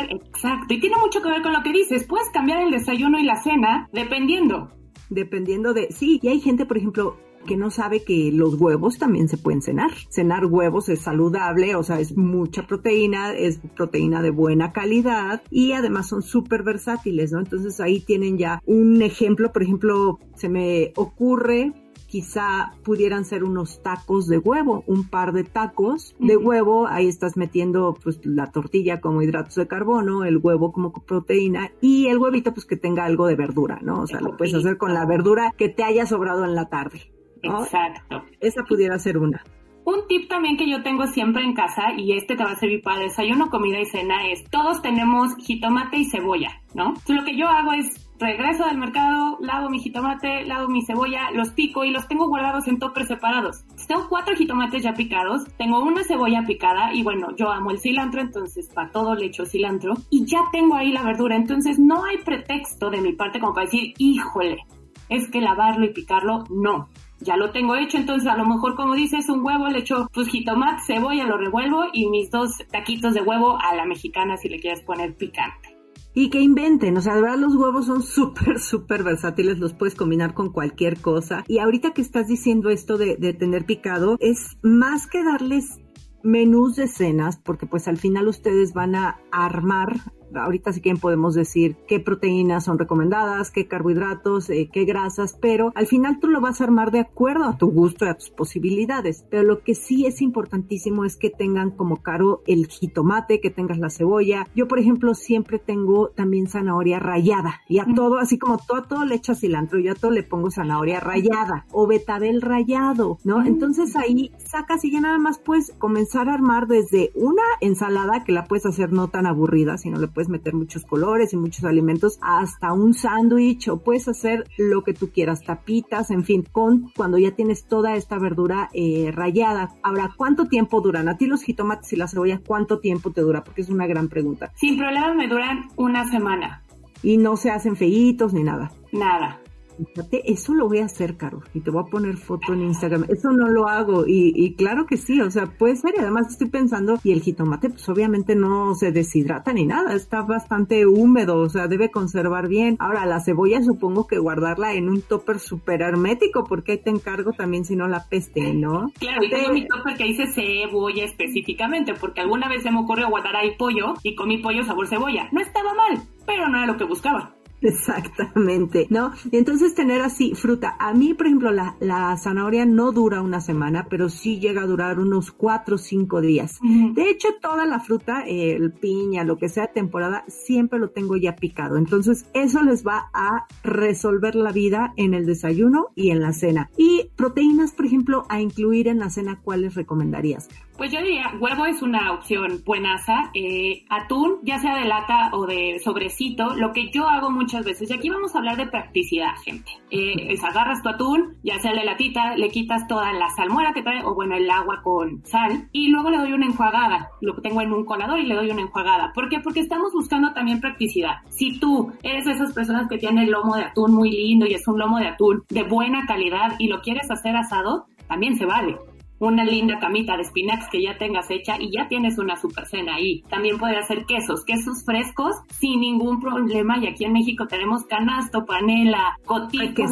exacto. 0.10 0.74
Y 0.74 0.80
tiene 0.80 0.98
mucho 0.98 1.22
que 1.22 1.30
ver 1.30 1.42
con 1.42 1.54
lo 1.54 1.64
que 1.64 1.72
dices. 1.72 2.06
Puedes 2.06 2.30
cambiar 2.30 2.62
el 2.62 2.72
desayuno 2.72 3.20
y 3.20 3.24
la 3.24 3.36
cena 3.38 3.90
dependiendo. 3.92 4.70
Dependiendo 5.10 5.74
de... 5.74 5.92
Sí, 5.92 6.20
y 6.22 6.28
hay 6.28 6.40
gente, 6.40 6.66
por 6.66 6.78
ejemplo, 6.78 7.18
que 7.46 7.58
no 7.58 7.72
sabe 7.72 8.04
que 8.04 8.32
los 8.32 8.56
huevos 8.56 8.98
también 8.98 9.28
se 9.28 9.38
pueden 9.38 9.62
cenar. 9.62 9.92
Cenar 10.10 10.46
huevos 10.46 10.90
es 10.90 11.02
saludable, 11.02 11.76
o 11.76 11.84
sea, 11.84 12.00
es 12.00 12.16
mucha 12.16 12.68
proteína, 12.68 13.34
es 13.34 13.60
proteína 13.76 14.22
de 14.22 14.30
buena 14.30 14.72
calidad 14.72 15.42
y 15.50 15.72
además 15.72 16.08
son 16.08 16.22
súper 16.22 16.64
versátiles, 16.64 17.32
¿no? 17.32 17.40
Entonces 17.40 17.80
ahí 17.80 18.02
tienen 18.02 18.38
ya 18.38 18.62
un 18.66 19.02
ejemplo, 19.02 19.52
por 19.52 19.64
ejemplo, 19.64 20.20
se 20.36 20.50
me 20.50 20.92
ocurre 20.96 21.74
quizá 22.10 22.74
pudieran 22.84 23.24
ser 23.24 23.44
unos 23.44 23.84
tacos 23.84 24.28
de 24.28 24.40
huevo, 24.40 24.84
un 24.88 25.08
par 25.08 25.32
de 25.32 25.44
tacos 25.44 26.16
de 26.20 26.38
huevo, 26.38 26.88
ahí 26.88 27.08
estás 27.08 27.38
metiendo 27.38 27.96
pues 28.04 28.20
la 28.26 28.52
tortilla 28.52 29.00
como 29.00 29.22
hidratos 29.22 29.56
de 29.56 29.68
carbono, 29.68 30.26
el 30.26 30.38
huevo 30.38 30.72
como 30.72 30.92
proteína 30.92 31.72
y 31.82 32.08
el 32.08 32.18
huevito 32.18 32.54
pues 32.54 32.66
que 32.66 32.78
tenga 32.78 33.06
algo 33.06 33.28
de 33.28 33.36
verdura, 33.36 33.80
¿no? 33.84 34.02
O 34.02 34.08
sea, 34.08 34.22
lo 34.22 34.36
puedes 34.36 34.56
hacer 34.56 34.78
con 34.78 34.94
la 34.94 35.06
verdura 35.06 35.54
que 35.56 35.70
te 35.70 35.84
haya 35.84 36.06
sobrado 36.08 36.46
en 36.46 36.56
la 36.56 36.68
tarde. 36.68 37.12
Exacto. 37.44 38.24
Esa 38.40 38.64
pudiera 38.64 38.98
ser 38.98 39.18
una. 39.18 39.44
Un 39.86 40.08
tip 40.08 40.28
también 40.28 40.58
que 40.58 40.70
yo 40.70 40.84
tengo 40.84 41.08
siempre 41.08 41.44
en 41.44 41.54
casa, 41.54 41.94
y 41.98 42.14
este 42.14 42.36
te 42.36 42.44
va 42.44 42.52
a 42.52 42.56
servir 42.56 42.82
para 42.82 43.00
desayuno, 43.00 43.50
comida 43.50 43.80
y 43.80 43.86
cena, 43.86 44.28
es 44.30 44.44
todos 44.50 44.82
tenemos 44.82 45.36
jitomate 45.38 45.98
y 45.98 46.06
cebolla, 46.06 46.62
¿no? 46.74 46.90
Entonces, 46.90 47.16
lo 47.16 47.24
que 47.24 47.38
yo 47.38 47.48
hago 47.48 47.74
es 47.74 48.09
regreso 48.20 48.66
del 48.66 48.78
mercado, 48.78 49.38
lavo 49.42 49.70
mi 49.70 49.80
jitomate, 49.80 50.46
lavo 50.46 50.68
mi 50.68 50.84
cebolla, 50.84 51.32
los 51.32 51.52
pico 51.52 51.86
y 51.86 51.92
los 51.92 52.08
tengo 52.08 52.28
guardados 52.28 52.68
en 52.68 52.78
toppers 52.78 53.08
separados. 53.08 53.64
Tengo 53.88 54.08
cuatro 54.10 54.36
jitomates 54.36 54.84
ya 54.84 54.94
picados, 54.94 55.46
tengo 55.58 55.80
una 55.80 56.04
cebolla 56.04 56.44
picada 56.46 56.94
y 56.94 57.02
bueno, 57.04 57.36
yo 57.36 57.50
amo 57.52 57.72
el 57.72 57.80
cilantro, 57.80 58.22
entonces 58.22 58.70
para 58.74 58.92
todo 58.92 59.16
le 59.16 59.28
echo 59.28 59.46
cilantro 59.46 59.94
y 60.10 60.26
ya 60.26 60.42
tengo 60.52 60.76
ahí 60.76 60.92
la 60.92 61.04
verdura, 61.04 61.36
entonces 61.36 61.80
no 61.80 62.04
hay 62.04 62.18
pretexto 62.18 62.90
de 62.90 63.02
mi 63.02 63.14
parte 63.14 63.40
como 63.40 63.54
para 63.54 63.66
decir, 63.66 63.94
híjole, 63.98 64.66
es 65.08 65.30
que 65.30 65.42
lavarlo 65.42 65.86
y 65.86 65.94
picarlo, 65.94 66.44
no. 66.50 66.90
Ya 67.22 67.36
lo 67.36 67.52
tengo 67.52 67.76
hecho, 67.76 67.98
entonces 67.98 68.30
a 68.30 68.38
lo 68.38 68.46
mejor 68.46 68.76
como 68.76 68.96
dices, 68.96 69.28
un 69.28 69.44
huevo, 69.44 69.68
le 69.68 69.80
echo 69.80 70.08
pues 70.14 70.30
jitomate, 70.30 70.82
cebolla, 70.86 71.26
lo 71.26 71.38
revuelvo 71.38 71.86
y 71.92 72.08
mis 72.08 72.32
dos 72.32 72.52
taquitos 72.72 73.14
de 73.14 73.22
huevo 73.22 73.58
a 73.60 73.76
la 73.76 73.86
mexicana 73.86 74.38
si 74.38 74.48
le 74.48 74.60
quieres 74.60 74.82
poner 74.82 75.16
picante. 75.16 75.69
Y 76.14 76.30
que 76.30 76.42
inventen, 76.42 76.98
o 76.98 77.02
sea, 77.02 77.16
de 77.16 77.22
verdad 77.22 77.38
los 77.38 77.56
huevos 77.56 77.86
son 77.86 78.02
súper, 78.04 78.60
súper 78.60 79.04
versátiles, 79.04 79.60
los 79.60 79.74
puedes 79.74 79.96
combinar 79.96 80.34
con 80.34 80.52
cualquier 80.52 81.00
cosa. 81.00 81.44
Y 81.48 81.60
ahorita 81.60 81.92
que 81.92 82.02
estás 82.02 82.28
diciendo 82.28 82.70
esto 82.70 82.98
de, 82.98 83.16
de 83.18 83.34
tener 83.34 83.66
picado, 83.66 84.18
es 84.20 84.58
más 84.62 85.08
que 85.08 85.24
darles 85.24 85.80
menús 86.24 86.76
de 86.76 86.88
cenas, 86.88 87.38
porque 87.38 87.66
pues 87.66 87.88
al 87.88 87.98
final 87.98 88.28
ustedes 88.28 88.74
van 88.74 88.96
a 88.96 89.20
armar 89.32 90.00
ahorita 90.36 90.74
sí 90.74 90.82
que 90.82 90.96
podemos 90.96 91.36
decir 91.36 91.76
qué 91.88 92.00
proteínas 92.00 92.66
son 92.66 92.80
recomendadas, 92.80 93.52
qué 93.52 93.68
carbohidratos, 93.68 94.50
eh, 94.50 94.70
qué 94.72 94.86
grasas, 94.86 95.38
pero 95.40 95.72
al 95.76 95.88
final 95.88 96.20
tú 96.20 96.28
lo 96.28 96.42
vas 96.42 96.62
a 96.62 96.66
armar 96.66 96.92
de 96.92 97.00
acuerdo 97.00 97.46
a 97.46 97.58
tu 97.58 97.72
gusto 97.72 98.06
y 98.06 98.10
a 98.10 98.16
tus 98.16 98.30
posibilidades. 98.30 99.26
Pero 99.30 99.44
lo 99.44 99.62
que 99.62 99.76
sí 99.76 100.06
es 100.06 100.22
importantísimo 100.22 101.06
es 101.06 101.16
que 101.16 101.30
tengan 101.30 101.72
como 101.72 102.02
caro 102.02 102.42
el 102.48 102.68
jitomate, 102.68 103.40
que 103.40 103.50
tengas 103.50 103.78
la 103.78 103.90
cebolla. 103.90 104.48
Yo, 104.56 104.68
por 104.68 104.80
ejemplo, 104.80 105.14
siempre 105.14 105.60
tengo 105.60 106.10
también 106.10 106.48
zanahoria 106.48 107.00
rayada 107.00 107.62
y 107.68 107.80
a 107.80 107.86
todo, 107.96 108.18
así 108.18 108.38
como 108.38 108.58
todo, 108.58 108.84
todo 108.84 109.06
le 109.06 109.16
echa 109.16 109.36
cilantro, 109.36 109.80
yo 109.80 109.92
a 109.92 109.96
todo 109.96 110.12
le 110.12 110.24
pongo 110.24 110.52
zanahoria 110.52 111.00
rayada 111.00 111.66
o 111.72 111.88
betabel 111.88 112.42
rayado, 112.42 113.18
¿no? 113.24 113.46
Entonces 113.46 113.96
ahí 113.96 114.32
sacas 114.38 114.84
y 114.86 114.92
ya 114.92 115.02
nada 115.02 115.18
más 115.18 115.40
puedes 115.40 115.72
comenzar 115.78 116.30
a 116.30 116.34
armar 116.34 116.68
desde 116.68 117.12
una 117.16 117.44
ensalada 117.62 118.24
que 118.24 118.32
la 118.32 118.46
puedes 118.46 118.66
hacer 118.66 118.92
no 118.92 119.08
tan 119.10 119.26
aburrida, 119.26 119.78
sino 119.78 120.00
le 120.00 120.08
puedes 120.08 120.19
puedes 120.20 120.28
meter 120.28 120.54
muchos 120.54 120.84
colores 120.84 121.32
y 121.32 121.38
muchos 121.38 121.64
alimentos, 121.64 122.20
hasta 122.22 122.74
un 122.74 122.94
sándwich 122.94 123.70
o 123.70 123.78
puedes 123.78 124.10
hacer 124.10 124.44
lo 124.58 124.84
que 124.84 124.94
tú 124.94 125.12
quieras, 125.14 125.44
tapitas, 125.46 126.12
en 126.12 126.26
fin, 126.26 126.46
con 126.52 126.92
cuando 126.94 127.18
ya 127.18 127.32
tienes 127.32 127.64
toda 127.64 127.96
esta 127.96 128.20
verdura 128.20 128.70
eh, 128.74 129.12
rayada. 129.14 129.70
Ahora, 129.82 130.12
¿cuánto 130.18 130.48
tiempo 130.48 130.82
duran? 130.82 131.08
A 131.08 131.16
ti 131.16 131.26
los 131.26 131.42
jitomates 131.42 131.94
y 131.94 131.96
la 131.96 132.10
cebolla, 132.10 132.42
¿cuánto 132.46 132.80
tiempo 132.80 133.12
te 133.12 133.22
dura? 133.22 133.46
Porque 133.46 133.62
es 133.62 133.70
una 133.70 133.88
gran 133.88 134.10
pregunta. 134.10 134.52
Sin 134.56 134.78
problema 134.78 135.14
me 135.14 135.30
duran 135.30 135.70
una 135.78 136.06
semana. 136.12 136.64
Y 137.02 137.16
no 137.16 137.38
se 137.38 137.50
hacen 137.50 137.78
feitos 137.78 138.34
ni 138.34 138.44
nada. 138.44 138.74
Nada. 138.92 139.40
Fíjate, 139.88 140.32
eso 140.32 140.54
lo 140.54 140.68
voy 140.68 140.80
a 140.80 140.86
hacer, 140.86 141.16
Caro, 141.16 141.42
y 141.54 141.62
te 141.62 141.72
voy 141.72 141.84
a 141.86 141.90
poner 141.90 142.18
foto 142.18 142.54
en 142.54 142.64
Instagram. 142.64 143.06
Eso 143.08 143.32
no 143.32 143.48
lo 143.48 143.68
hago, 143.68 144.04
y, 144.06 144.56
claro 144.56 144.86
que 144.86 144.98
sí, 144.98 145.22
o 145.22 145.32
sea, 145.32 145.46
puede 145.46 145.76
ser, 145.76 145.94
y 145.96 146.02
además 146.02 146.28
estoy 146.30 146.50
pensando, 146.50 147.00
y 147.04 147.12
el 147.12 147.22
jitomate, 147.22 147.70
pues 147.70 147.88
obviamente 147.90 148.36
no 148.36 148.76
se 148.76 148.92
deshidrata 148.92 149.54
ni 149.54 149.66
nada, 149.66 149.94
está 149.96 150.22
bastante 150.22 150.86
húmedo, 150.86 151.38
o 151.38 151.50
sea, 151.50 151.68
debe 151.68 151.92
conservar 151.92 152.48
bien. 152.48 152.76
Ahora, 152.80 153.06
la 153.06 153.22
cebolla 153.22 153.62
supongo 153.62 154.08
que 154.08 154.18
guardarla 154.18 154.74
en 154.74 154.90
un 154.90 155.02
topper 155.02 155.40
súper 155.40 155.82
hermético, 155.82 156.44
porque 156.44 156.74
ahí 156.74 156.78
te 156.84 156.90
encargo 156.90 157.32
también 157.32 157.66
si 157.66 157.76
no 157.76 157.88
la 157.88 158.06
peste, 158.10 158.54
¿no? 158.54 158.92
Claro, 159.00 159.24
y 159.24 159.30
tengo 159.30 159.54
mi 159.54 159.68
topper 159.68 159.96
que 159.96 160.04
dice 160.06 160.28
cebolla 160.28 161.06
específicamente, 161.06 161.94
porque 161.94 162.22
alguna 162.22 162.50
vez 162.50 162.64
se 162.64 162.72
me 162.72 162.80
ocurrió 162.80 163.10
guardar 163.10 163.36
ahí 163.36 163.52
pollo, 163.58 163.94
y 164.04 164.16
comí 164.16 164.40
pollo 164.40 164.64
sabor 164.64 164.88
cebolla. 164.88 165.30
No 165.32 165.40
estaba 165.42 165.74
mal, 165.74 166.04
pero 166.26 166.50
no 166.50 166.58
era 166.58 166.68
lo 166.68 166.78
que 166.78 166.84
buscaba. 166.84 167.36
Exactamente, 167.62 168.88
¿no? 168.90 169.12
Y 169.32 169.38
entonces 169.38 169.76
tener 169.76 170.02
así 170.02 170.34
fruta. 170.36 170.76
A 170.80 170.94
mí, 170.94 171.14
por 171.14 171.28
ejemplo, 171.28 171.52
la, 171.52 171.76
la, 171.80 172.16
zanahoria 172.18 172.66
no 172.66 172.92
dura 172.92 173.22
una 173.22 173.42
semana, 173.42 173.88
pero 173.90 174.10
sí 174.10 174.40
llega 174.40 174.62
a 174.62 174.68
durar 174.68 175.00
unos 175.00 175.32
cuatro 175.32 175.76
o 175.76 175.78
cinco 175.78 176.22
días. 176.22 176.60
De 176.62 177.10
hecho, 177.10 177.30
toda 177.42 177.66
la 177.66 177.80
fruta, 177.80 178.24
el 178.26 178.72
piña, 178.72 179.24
lo 179.24 179.38
que 179.38 179.50
sea 179.50 179.68
temporada, 179.68 180.24
siempre 180.28 180.80
lo 180.80 180.90
tengo 180.90 181.18
ya 181.18 181.36
picado. 181.36 181.78
Entonces, 181.78 182.26
eso 182.34 182.64
les 182.64 182.86
va 182.86 183.10
a 183.14 183.46
resolver 183.64 184.36
la 184.36 184.52
vida 184.52 184.94
en 184.96 185.14
el 185.14 185.26
desayuno 185.26 185.88
y 185.96 186.12
en 186.12 186.22
la 186.22 186.34
cena. 186.34 186.70
Y 186.78 187.10
proteínas, 187.16 187.74
por 187.74 187.86
ejemplo, 187.86 188.26
a 188.30 188.42
incluir 188.42 188.88
en 188.88 189.00
la 189.00 189.10
cena, 189.10 189.40
¿cuáles 189.44 189.76
recomendarías? 189.76 190.50
Pues 190.78 190.94
yo 190.94 191.02
diría, 191.02 191.34
huevo 191.38 191.66
es 191.66 191.82
una 191.82 192.14
opción 192.14 192.64
buenaza. 192.66 193.32
Eh, 193.34 193.84
atún, 193.90 194.38
ya 194.44 194.60
sea 194.60 194.78
de 194.78 194.86
lata 194.86 195.30
o 195.34 195.46
de 195.46 195.78
sobrecito, 195.84 196.56
lo 196.56 196.72
que 196.72 196.90
yo 196.90 197.10
hago 197.10 197.30
muchas 197.50 197.66
veces, 197.66 197.90
y 197.90 197.94
aquí 197.94 198.10
vamos 198.12 198.36
a 198.36 198.38
hablar 198.38 198.58
de 198.58 198.68
practicidad, 198.68 199.32
gente. 199.44 199.72
Eh, 199.90 200.34
es 200.34 200.44
agarras 200.44 200.84
tu 200.84 200.90
atún, 200.90 201.38
ya 201.42 201.58
sea 201.58 201.74
de 201.74 201.84
latita, 201.84 202.36
le 202.36 202.50
quitas 202.50 202.88
toda 202.88 203.12
la 203.12 203.28
salmuera 203.30 203.74
que 203.74 203.82
trae, 203.82 204.04
o 204.06 204.14
bueno, 204.14 204.36
el 204.36 204.48
agua 204.52 204.82
con 204.84 205.26
sal, 205.26 205.68
y 205.72 205.88
luego 205.88 206.12
le 206.12 206.20
doy 206.20 206.34
una 206.34 206.46
enjuagada. 206.46 207.10
Lo 207.22 207.34
tengo 207.42 207.62
en 207.62 207.74
un 207.74 207.86
colador 207.86 208.20
y 208.20 208.28
le 208.28 208.36
doy 208.36 208.52
una 208.52 208.62
enjuagada. 208.62 209.12
¿Por 209.16 209.30
qué? 209.30 209.40
Porque 209.40 209.62
estamos 209.62 209.92
buscando 209.94 210.32
también 210.34 210.62
practicidad. 210.62 211.22
Si 211.30 211.60
tú 211.60 211.92
eres 212.04 212.26
de 212.26 212.34
esas 212.34 212.54
personas 212.54 212.88
que 212.88 213.00
tienen 213.00 213.24
el 213.24 213.32
lomo 213.32 213.56
de 213.56 213.64
atún 213.64 213.96
muy 213.96 214.12
lindo 214.12 214.46
y 214.46 214.54
es 214.54 214.68
un 214.68 214.78
lomo 214.78 215.00
de 215.00 215.08
atún 215.08 215.44
de 215.50 215.64
buena 215.64 216.06
calidad 216.06 216.54
y 216.60 216.68
lo 216.68 216.82
quieres 216.82 217.10
hacer 217.10 217.36
asado, 217.36 217.88
también 218.08 218.38
se 218.38 218.46
vale 218.46 218.78
una 219.20 219.44
linda 219.44 219.80
camita 219.80 220.16
de 220.16 220.24
espinacas 220.24 220.70
que 220.70 220.82
ya 220.82 220.98
tengas 220.98 221.30
hecha 221.30 221.58
y 221.60 221.72
ya 221.72 221.88
tienes 221.88 222.18
una 222.18 222.38
super 222.38 222.66
cena 222.66 222.96
ahí. 222.96 223.22
También 223.30 223.58
podría 223.58 223.80
hacer 223.80 224.06
quesos, 224.06 224.44
quesos 224.46 224.84
frescos 224.86 225.36
sin 225.50 225.82
ningún 225.82 226.20
problema 226.20 226.78
y 226.78 226.88
aquí 226.88 227.06
en 227.06 227.14
México 227.14 227.48
tenemos 227.48 227.86
canasto, 227.86 228.46
panela, 228.46 229.18
cotito, 229.26 229.84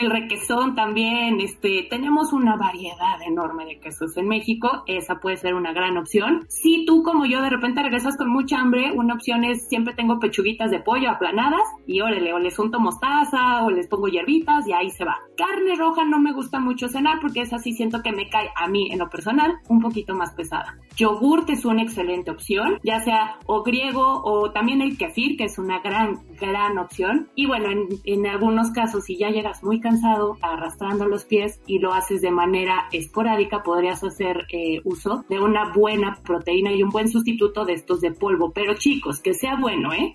el 0.00 0.10
requesón 0.10 0.74
también, 0.74 1.40
este, 1.40 1.86
tenemos 1.90 2.32
una 2.32 2.56
variedad 2.56 3.20
enorme 3.26 3.66
de 3.66 3.78
quesos 3.78 4.16
en 4.16 4.28
México, 4.28 4.82
esa 4.86 5.16
puede 5.16 5.36
ser 5.36 5.54
una 5.54 5.72
gran 5.72 5.96
opción. 5.96 6.46
Si 6.48 6.84
tú 6.86 7.02
como 7.02 7.26
yo 7.26 7.42
de 7.42 7.50
repente 7.50 7.82
regresas 7.82 8.16
con 8.16 8.30
mucha 8.30 8.58
hambre, 8.58 8.92
una 8.92 9.14
opción 9.14 9.44
es 9.44 9.68
siempre 9.68 9.94
tengo 9.94 10.18
pechuguitas 10.18 10.70
de 10.70 10.80
pollo 10.80 11.10
aplanadas 11.10 11.62
y 11.86 12.00
órale, 12.00 12.32
o 12.32 12.38
les 12.38 12.58
unto 12.58 12.80
mostaza 12.80 13.64
o 13.64 13.70
les 13.70 13.88
pongo 13.88 14.08
hierbitas 14.08 14.66
y 14.66 14.72
ahí 14.72 14.90
se 14.90 15.04
va. 15.04 15.18
Carne 15.36 15.74
roja 15.76 16.04
no 16.04 16.18
me 16.18 16.32
gusta 16.32 16.58
mucho 16.58 16.88
cenar 16.88 17.18
porque 17.20 17.42
es 17.42 17.52
así 17.52 17.72
siento 17.72 18.02
que 18.02 18.12
me 18.12 18.28
cae 18.28 18.50
a 18.56 18.68
mí 18.68 18.90
en 18.90 18.98
lo 18.98 19.08
personal 19.08 19.58
un 19.68 19.80
poquito 19.80 20.14
más 20.14 20.32
pesada. 20.34 20.76
Yogurt 20.96 21.48
es 21.50 21.64
una 21.64 21.82
excelente 21.82 22.30
opción, 22.30 22.78
ya 22.82 23.00
sea 23.00 23.38
o 23.46 23.62
griego 23.62 24.22
o 24.24 24.50
también 24.50 24.82
el 24.82 24.98
kefir, 24.98 25.36
que 25.36 25.44
es 25.44 25.58
una 25.58 25.80
gran, 25.80 26.20
gran 26.40 26.78
opción. 26.78 27.28
Y 27.34 27.46
bueno, 27.46 27.68
en, 28.04 28.26
algunos 28.26 28.70
casos, 28.70 29.04
si 29.04 29.16
ya 29.16 29.30
llegas 29.30 29.62
muy 29.62 29.80
cansado 29.80 29.89
arrastrando 30.42 31.06
los 31.06 31.24
pies 31.24 31.60
y 31.66 31.78
lo 31.78 31.92
haces 31.92 32.20
de 32.20 32.30
manera 32.30 32.88
esporádica, 32.92 33.62
podrías 33.62 34.02
hacer 34.04 34.46
eh, 34.50 34.80
uso 34.84 35.24
de 35.28 35.40
una 35.40 35.72
buena 35.72 36.18
proteína 36.24 36.72
y 36.72 36.82
un 36.82 36.90
buen 36.90 37.08
sustituto 37.08 37.64
de 37.64 37.74
estos 37.74 38.00
de 38.00 38.12
polvo. 38.12 38.52
Pero 38.52 38.74
chicos, 38.74 39.20
que 39.20 39.34
sea 39.34 39.56
bueno, 39.56 39.92
¿eh? 39.92 40.12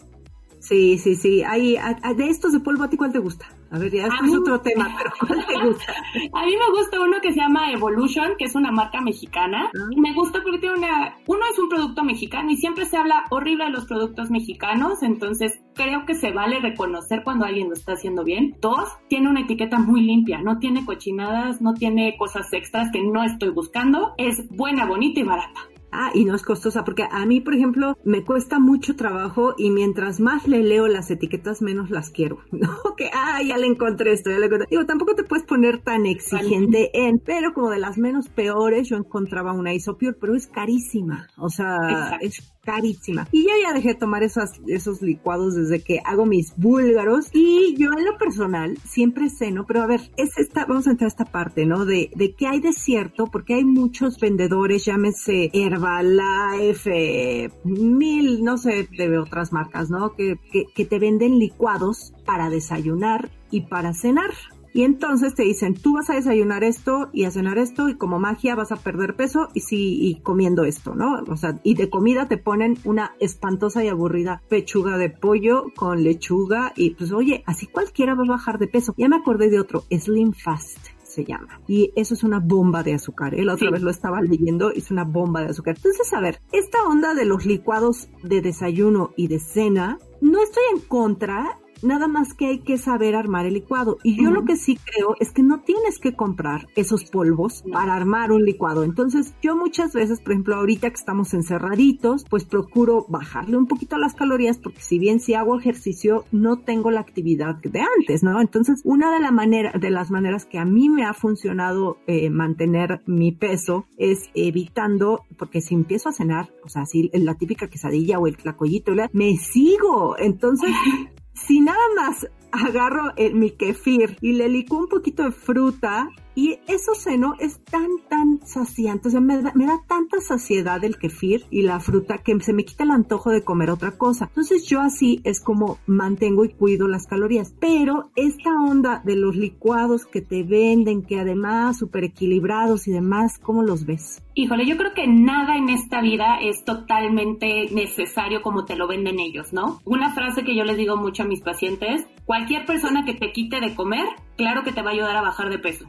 Sí, 0.60 0.98
sí, 0.98 1.16
sí. 1.16 1.44
Hay, 1.44 1.78
de 2.16 2.30
estos 2.30 2.52
de 2.52 2.60
polvo, 2.60 2.84
¿a 2.84 2.90
ti 2.90 2.98
cuál 2.98 3.12
te 3.12 3.20
gusta? 3.20 3.46
A 3.72 3.80
ver, 3.80 3.92
ya 3.92 4.06
es 4.06 4.36
otro 4.36 4.62
tema, 4.62 4.96
pero 4.98 5.12
¿cuál 5.28 5.46
te 5.46 5.68
gusta? 5.68 5.94
a 6.34 6.46
mí 6.46 6.54
me 6.56 6.80
gusta 6.80 7.02
uno 7.02 7.18
que 7.22 7.34
se 7.34 7.40
llama 7.40 7.72
Evolution, 7.72 8.36
que 8.38 8.46
es 8.46 8.56
una 8.56 8.72
marca 8.72 9.02
mexicana. 9.02 9.70
Ah. 9.76 9.90
Me 9.98 10.14
gusta 10.14 10.42
porque 10.44 10.60
tiene 10.60 10.78
una... 10.78 11.18
Uno 11.28 11.42
es 11.52 11.60
un 11.60 11.70
producto 11.70 12.04
mexicano 12.04 12.52
y 12.52 12.58
siempre 12.58 12.86
se 12.86 12.98
habla 12.98 13.26
horrible 13.32 13.66
de 13.66 13.72
los 13.72 13.86
productos 13.86 14.30
mexicanos, 14.30 15.04
entonces 15.04 15.60
creo 15.74 16.06
que 16.06 16.16
se 16.16 16.32
vale 16.32 16.60
reconocer 16.60 17.24
cuando 17.24 17.46
alguien 17.46 17.68
lo 17.68 17.74
está 17.74 17.94
haciendo 17.94 18.24
bien. 18.24 18.56
Dos, 18.62 18.90
tiene 19.10 19.30
una 19.30 19.42
etiqueta 19.42 19.80
muy 19.80 20.02
limpia, 20.02 20.42
no 20.42 20.60
tiene 20.60 20.86
cochinadas, 20.86 21.62
no 21.62 21.74
tiene 21.74 22.16
cosas 22.18 22.52
extras 22.54 22.90
que 22.92 23.02
no 23.02 23.24
estoy 23.24 23.50
buscando. 23.50 24.14
Es 24.18 24.48
buena, 24.50 24.86
bonita 24.86 25.20
y 25.20 25.24
barata. 25.24 25.62
Ah, 25.98 26.12
y 26.14 26.26
no 26.26 26.36
es 26.36 26.44
costosa, 26.44 26.84
porque 26.84 27.04
a 27.10 27.26
mí, 27.26 27.40
por 27.40 27.56
ejemplo, 27.56 27.98
me 28.04 28.26
cuesta 28.26 28.60
mucho 28.60 28.98
trabajo 28.98 29.56
y 29.58 29.70
mientras 29.70 30.20
más 30.20 30.46
le 30.46 30.62
leo 30.62 30.88
las 30.88 31.10
etiquetas, 31.10 31.62
menos 31.62 31.90
las 31.90 32.10
quiero. 32.10 32.40
¿No? 32.52 32.70
Que, 32.98 33.10
ah, 33.14 33.42
ya 33.42 33.58
le 33.58 33.68
encontré 33.68 34.12
esto, 34.12 34.30
ya 34.30 34.40
le 34.40 34.48
encontré. 34.48 34.68
Digo, 34.70 34.86
tampoco 34.86 35.16
te 35.16 35.24
puedes 35.24 35.46
poner 35.46 35.80
tan 35.80 36.06
exigente 36.06 36.92
en, 36.94 37.20
pero 37.20 37.54
como 37.54 37.70
de 37.70 37.80
las 37.80 37.98
menos 37.98 38.28
peores, 38.28 38.90
yo 38.90 38.98
encontraba 38.98 39.54
una 39.54 39.74
Isopure, 39.74 40.14
pero 40.14 40.36
es 40.36 40.48
carísima. 40.48 41.28
O 41.38 41.50
sea, 41.50 42.18
es 42.20 42.55
carísima. 42.66 43.28
Y 43.32 43.44
yo 43.44 43.52
ya 43.64 43.74
dejé 43.74 43.90
de 43.90 43.96
tomar 43.96 44.24
esas, 44.24 44.60
esos 44.68 45.02
licuados 45.02 45.56
desde 45.56 45.82
que 45.82 46.02
hago 46.04 46.26
mis 46.26 46.54
búlgaros. 46.58 47.30
Y 47.32 47.76
yo 47.78 47.92
en 47.98 48.04
lo 48.06 48.18
personal 48.18 48.78
siempre 48.84 49.30
ceno, 49.30 49.66
pero 49.66 49.84
a 49.84 49.88
ver, 49.88 50.02
es 50.18 50.38
esta, 50.38 50.66
vamos 50.66 50.88
a 50.88 50.92
entrar 50.92 51.06
a 51.06 51.10
esta 51.10 51.26
parte, 51.26 51.66
¿no? 51.66 51.86
De, 51.86 52.12
de 52.16 52.34
que 52.34 52.48
hay 52.48 52.60
de 52.60 52.74
cierto, 52.74 53.28
porque 53.28 53.54
hay 53.54 53.64
muchos 53.64 54.20
vendedores, 54.20 54.86
llámese 54.86 55.52
Herbalife, 55.54 57.52
mil, 57.64 58.44
no 58.44 58.58
sé, 58.58 58.90
de 58.98 59.18
otras 59.18 59.54
marcas, 59.54 59.90
¿no? 59.90 60.14
Que, 60.14 60.38
que, 60.52 60.66
que 60.74 60.86
te 60.86 61.00
venden 61.00 61.40
licuados 61.40 62.14
para 62.26 62.50
desayunar 62.50 63.30
y 63.52 63.62
para 63.62 63.94
cenar. 63.94 64.32
Y 64.76 64.84
entonces 64.84 65.36
te 65.36 65.44
dicen, 65.44 65.74
tú 65.74 65.94
vas 65.94 66.10
a 66.10 66.16
desayunar 66.16 66.66
esto 66.66 67.08
y 67.14 67.24
a 67.24 67.32
cenar 67.32 67.58
esto 67.58 67.88
y 67.88 67.96
como 67.96 68.20
magia 68.20 68.56
vas 68.56 68.74
a 68.74 68.76
perder 68.76 69.16
peso 69.16 69.48
y 69.54 69.62
sí, 69.62 70.00
y 70.02 70.16
comiendo 70.20 70.66
esto, 70.66 70.96
¿no? 70.96 71.24
O 71.30 71.38
sea, 71.38 71.62
y 71.64 71.76
de 71.76 71.90
comida 71.90 72.28
te 72.28 72.38
ponen 72.38 72.78
una 72.84 73.16
espantosa 73.22 73.86
y 73.86 73.88
aburrida 73.88 74.42
pechuga 74.50 74.98
de 74.98 75.10
pollo 75.10 75.68
con 75.78 76.04
lechuga 76.04 76.74
y 76.76 76.90
pues 76.90 77.14
oye, 77.14 77.42
así 77.48 77.68
cualquiera 77.68 78.16
va 78.16 78.24
a 78.24 78.32
bajar 78.32 78.60
de 78.60 78.68
peso. 78.68 78.94
Ya 78.98 79.08
me 79.08 79.16
acordé 79.16 79.50
de 79.50 79.62
otro, 79.62 79.86
Slim 79.90 80.34
Fast 80.34 80.90
se 81.06 81.24
llama. 81.24 81.62
Y 81.70 81.94
eso 81.96 82.14
es 82.14 82.24
una 82.26 82.42
bomba 82.42 82.84
de 82.84 82.96
azúcar. 82.96 83.34
¿eh? 83.34 83.46
La 83.46 83.54
otra 83.54 83.72
vez 83.72 83.82
lo 83.82 83.92
estaba 83.92 84.20
leyendo, 84.22 84.72
es 84.72 84.92
una 84.92 85.06
bomba 85.06 85.40
de 85.40 85.52
azúcar. 85.52 85.78
Entonces, 85.78 86.12
a 86.12 86.20
ver, 86.20 86.42
esta 86.52 86.84
onda 86.84 87.14
de 87.14 87.24
los 87.24 87.46
licuados 87.46 88.10
de 88.24 88.42
desayuno 88.42 89.14
y 89.16 89.30
de 89.30 89.40
cena, 89.40 90.00
no 90.20 90.44
estoy 90.44 90.64
en 90.74 90.82
contra 90.82 91.60
nada 91.82 92.08
más 92.08 92.34
que 92.34 92.48
hay 92.48 92.60
que 92.60 92.78
saber 92.78 93.16
armar 93.16 93.46
el 93.46 93.56
licuado. 93.56 93.98
Y 94.04 94.22
yo 94.22 94.32
lo 94.32 94.46
que 94.46 94.56
sí 94.56 94.78
creo 94.78 95.16
es 95.20 95.32
que 95.32 95.44
no 95.44 95.62
tienes 95.62 96.00
que 96.00 96.16
comprar 96.16 96.68
esos 96.76 97.06
polvos 97.06 97.64
para 97.72 97.96
armar 97.96 98.32
un 98.32 98.44
licuado. 98.44 98.84
Entonces, 98.84 99.34
yo 99.42 99.56
muchas 99.56 99.94
veces, 99.94 100.22
por 100.22 100.34
ejemplo, 100.34 100.56
ahorita 100.56 100.90
que 100.90 100.96
estamos 100.96 101.34
encerraditos, 101.34 102.26
pues 102.30 102.46
procuro 102.46 103.06
bajarle 103.10 103.58
un 103.58 103.68
poquito 103.68 103.98
las 103.98 104.14
calorías 104.14 104.58
porque 104.58 104.82
si 104.82 105.00
bien 105.00 105.20
si 105.20 105.34
hago 105.34 105.58
ejercicio, 105.58 106.26
no 106.32 106.60
tengo 106.60 106.92
la 106.92 107.02
actividad 107.02 107.56
de 107.56 107.82
antes, 107.82 108.24
¿no? 108.24 108.42
Entonces, 108.42 108.82
una 108.84 109.14
de, 109.14 109.20
la 109.20 109.32
manera, 109.32 109.72
de 109.72 109.90
las 109.90 110.12
maneras 110.12 110.46
que 110.46 110.60
a 110.60 110.66
mí 110.66 110.90
me 110.90 111.06
ha 111.06 111.14
funcionado 111.14 111.98
eh, 112.08 112.30
mantener 112.30 113.02
mi 113.06 113.32
peso 113.32 113.86
es 113.98 114.30
evitando, 114.34 115.22
porque 115.38 115.62
si 115.62 115.76
empiezo 115.76 116.10
a 116.10 116.14
cenar, 116.14 116.50
o 116.64 116.70
sea, 116.70 116.86
si 116.86 117.10
la 117.14 117.36
típica 117.36 117.68
quesadilla 117.68 118.20
o 118.20 118.28
el 118.28 118.38
tlacoyito, 118.38 118.94
me 119.14 119.38
sigo. 119.38 120.16
Entonces, 120.18 120.70
si 121.36 121.60
nada 121.60 121.78
más 121.96 122.28
agarro 122.52 123.14
mi 123.34 123.52
kefir 123.52 124.18
y 124.22 124.34
le 124.34 124.50
licuo 124.50 124.80
un 124.80 124.88
poquito 124.88 125.24
de 125.24 125.32
fruta 125.32 126.10
y 126.36 126.60
eso 126.68 126.94
seno 126.96 127.34
es 127.40 127.64
tan, 127.64 127.90
tan 128.10 128.46
saciante, 128.46 129.08
o 129.08 129.12
sea, 129.12 129.22
me 129.22 129.42
da, 129.42 129.54
me 129.56 129.66
da, 129.66 129.80
tanta 129.88 130.20
saciedad 130.20 130.84
el 130.84 130.98
kefir 130.98 131.46
y 131.50 131.62
la 131.62 131.80
fruta 131.80 132.18
que 132.18 132.38
se 132.42 132.54
me 132.54 132.66
quita 132.66 132.84
el 132.84 132.92
antojo 132.92 133.32
de 133.32 133.44
comer 133.44 133.72
otra 133.72 133.98
cosa. 133.98 134.26
Entonces 134.26 134.68
yo 134.68 134.82
así 134.82 135.22
es 135.24 135.40
como 135.40 135.78
mantengo 135.88 136.44
y 136.44 136.50
cuido 136.50 136.88
las 136.88 137.08
calorías. 137.08 137.56
Pero 137.60 138.10
esta 138.16 138.52
onda 138.52 139.02
de 139.06 139.16
los 139.16 139.36
licuados 139.36 140.06
que 140.06 140.22
te 140.22 140.44
venden, 140.44 141.04
que 141.04 141.20
además 141.20 141.78
súper 141.78 142.04
equilibrados 142.04 142.88
y 142.88 142.92
demás, 142.92 143.40
¿cómo 143.40 143.64
los 143.64 143.86
ves? 143.86 144.22
Híjole, 144.34 144.66
yo 144.66 144.76
creo 144.76 144.94
que 144.94 145.08
nada 145.08 145.56
en 145.56 145.70
esta 145.70 146.02
vida 146.02 146.40
es 146.42 146.66
totalmente 146.66 147.70
necesario 147.72 148.42
como 148.42 148.66
te 148.66 148.76
lo 148.76 148.88
venden 148.88 149.20
ellos, 149.20 149.54
¿no? 149.54 149.80
Una 149.86 150.14
frase 150.14 150.44
que 150.44 150.56
yo 150.56 150.66
les 150.66 150.76
digo 150.76 150.98
mucho 150.98 151.24
a 151.24 151.26
mis 151.26 151.42
pacientes, 151.42 152.06
cualquier 152.26 152.66
persona 152.66 153.06
que 153.06 153.14
te 153.14 153.32
quite 153.32 153.62
de 153.62 153.76
comer, 153.76 154.06
claro 154.36 154.64
que 154.64 154.74
te 154.74 154.82
va 154.82 154.90
a 154.90 154.94
ayudar 154.94 155.16
a 155.16 155.22
bajar 155.22 155.50
de 155.50 155.60
peso. 155.60 155.86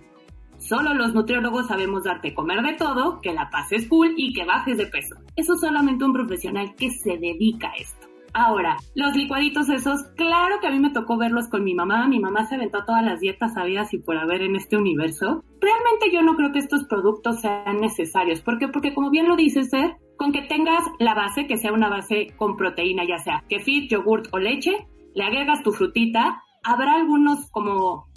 Solo 0.68 0.94
los 0.94 1.14
nutriólogos 1.14 1.68
sabemos 1.68 2.02
darte 2.02 2.35
comer 2.35 2.61
de 2.62 2.73
todo, 2.73 3.20
que 3.20 3.32
la 3.32 3.50
pases 3.50 3.87
cool 3.87 4.14
y 4.16 4.32
que 4.32 4.44
bajes 4.44 4.76
de 4.76 4.87
peso. 4.87 5.14
Eso 5.37 5.54
es 5.54 5.61
solamente 5.61 6.04
un 6.04 6.12
profesional 6.12 6.75
que 6.75 6.90
se 6.90 7.18
dedica 7.18 7.68
a 7.68 7.76
esto. 7.76 8.08
Ahora, 8.35 8.76
los 8.96 9.14
licuaditos 9.14 9.68
esos, 9.68 10.02
claro 10.16 10.56
que 10.61 10.66
a 10.66 10.73
mí 10.73 10.80
me 10.80 10.90
tocó 10.90 11.16
verlos 11.18 11.46
con 11.49 11.62
mi 11.62 11.73
mamá. 11.73 12.08
Mi 12.08 12.18
mamá 12.18 12.46
se 12.46 12.56
aventó 12.56 12.85
todas 12.85 13.04
las 13.04 13.20
dietas 13.20 13.54
sabidas 13.54 13.94
y 13.94 13.99
por 13.99 14.18
haber 14.18 14.42
en 14.42 14.56
este 14.56 14.76
universo. 14.76 15.44
Realmente 15.61 16.11
yo 16.12 16.23
no 16.23 16.35
creo 16.35 16.50
que 16.50 16.58
estos 16.58 16.82
productos 16.85 17.42
sean 17.42 17.80
necesarios. 17.80 18.40
¿Por 18.40 18.58
qué? 18.58 18.66
Porque 18.66 18.92
como 18.92 19.11
bien 19.11 19.28
lo 19.28 19.37
dices, 19.37 19.70
Ser, 19.70 19.99
con 20.16 20.32
que 20.32 20.42
tengas 20.42 20.82
la 20.99 21.14
base, 21.14 21.46
que 21.46 21.58
sea 21.58 21.73
una 21.73 21.88
base 21.88 22.35
con 22.37 22.56
proteína, 22.56 23.04
ya 23.04 23.18
sea 23.18 23.44
kefir, 23.49 23.88
yogurt 23.88 24.26
o 24.32 24.38
leche, 24.38 24.88
le 25.14 25.23
agregas 25.23 25.62
tu 25.62 25.70
frutita, 25.70 26.42
habrá 26.64 26.96
algunos 26.96 27.49
como 27.52 28.08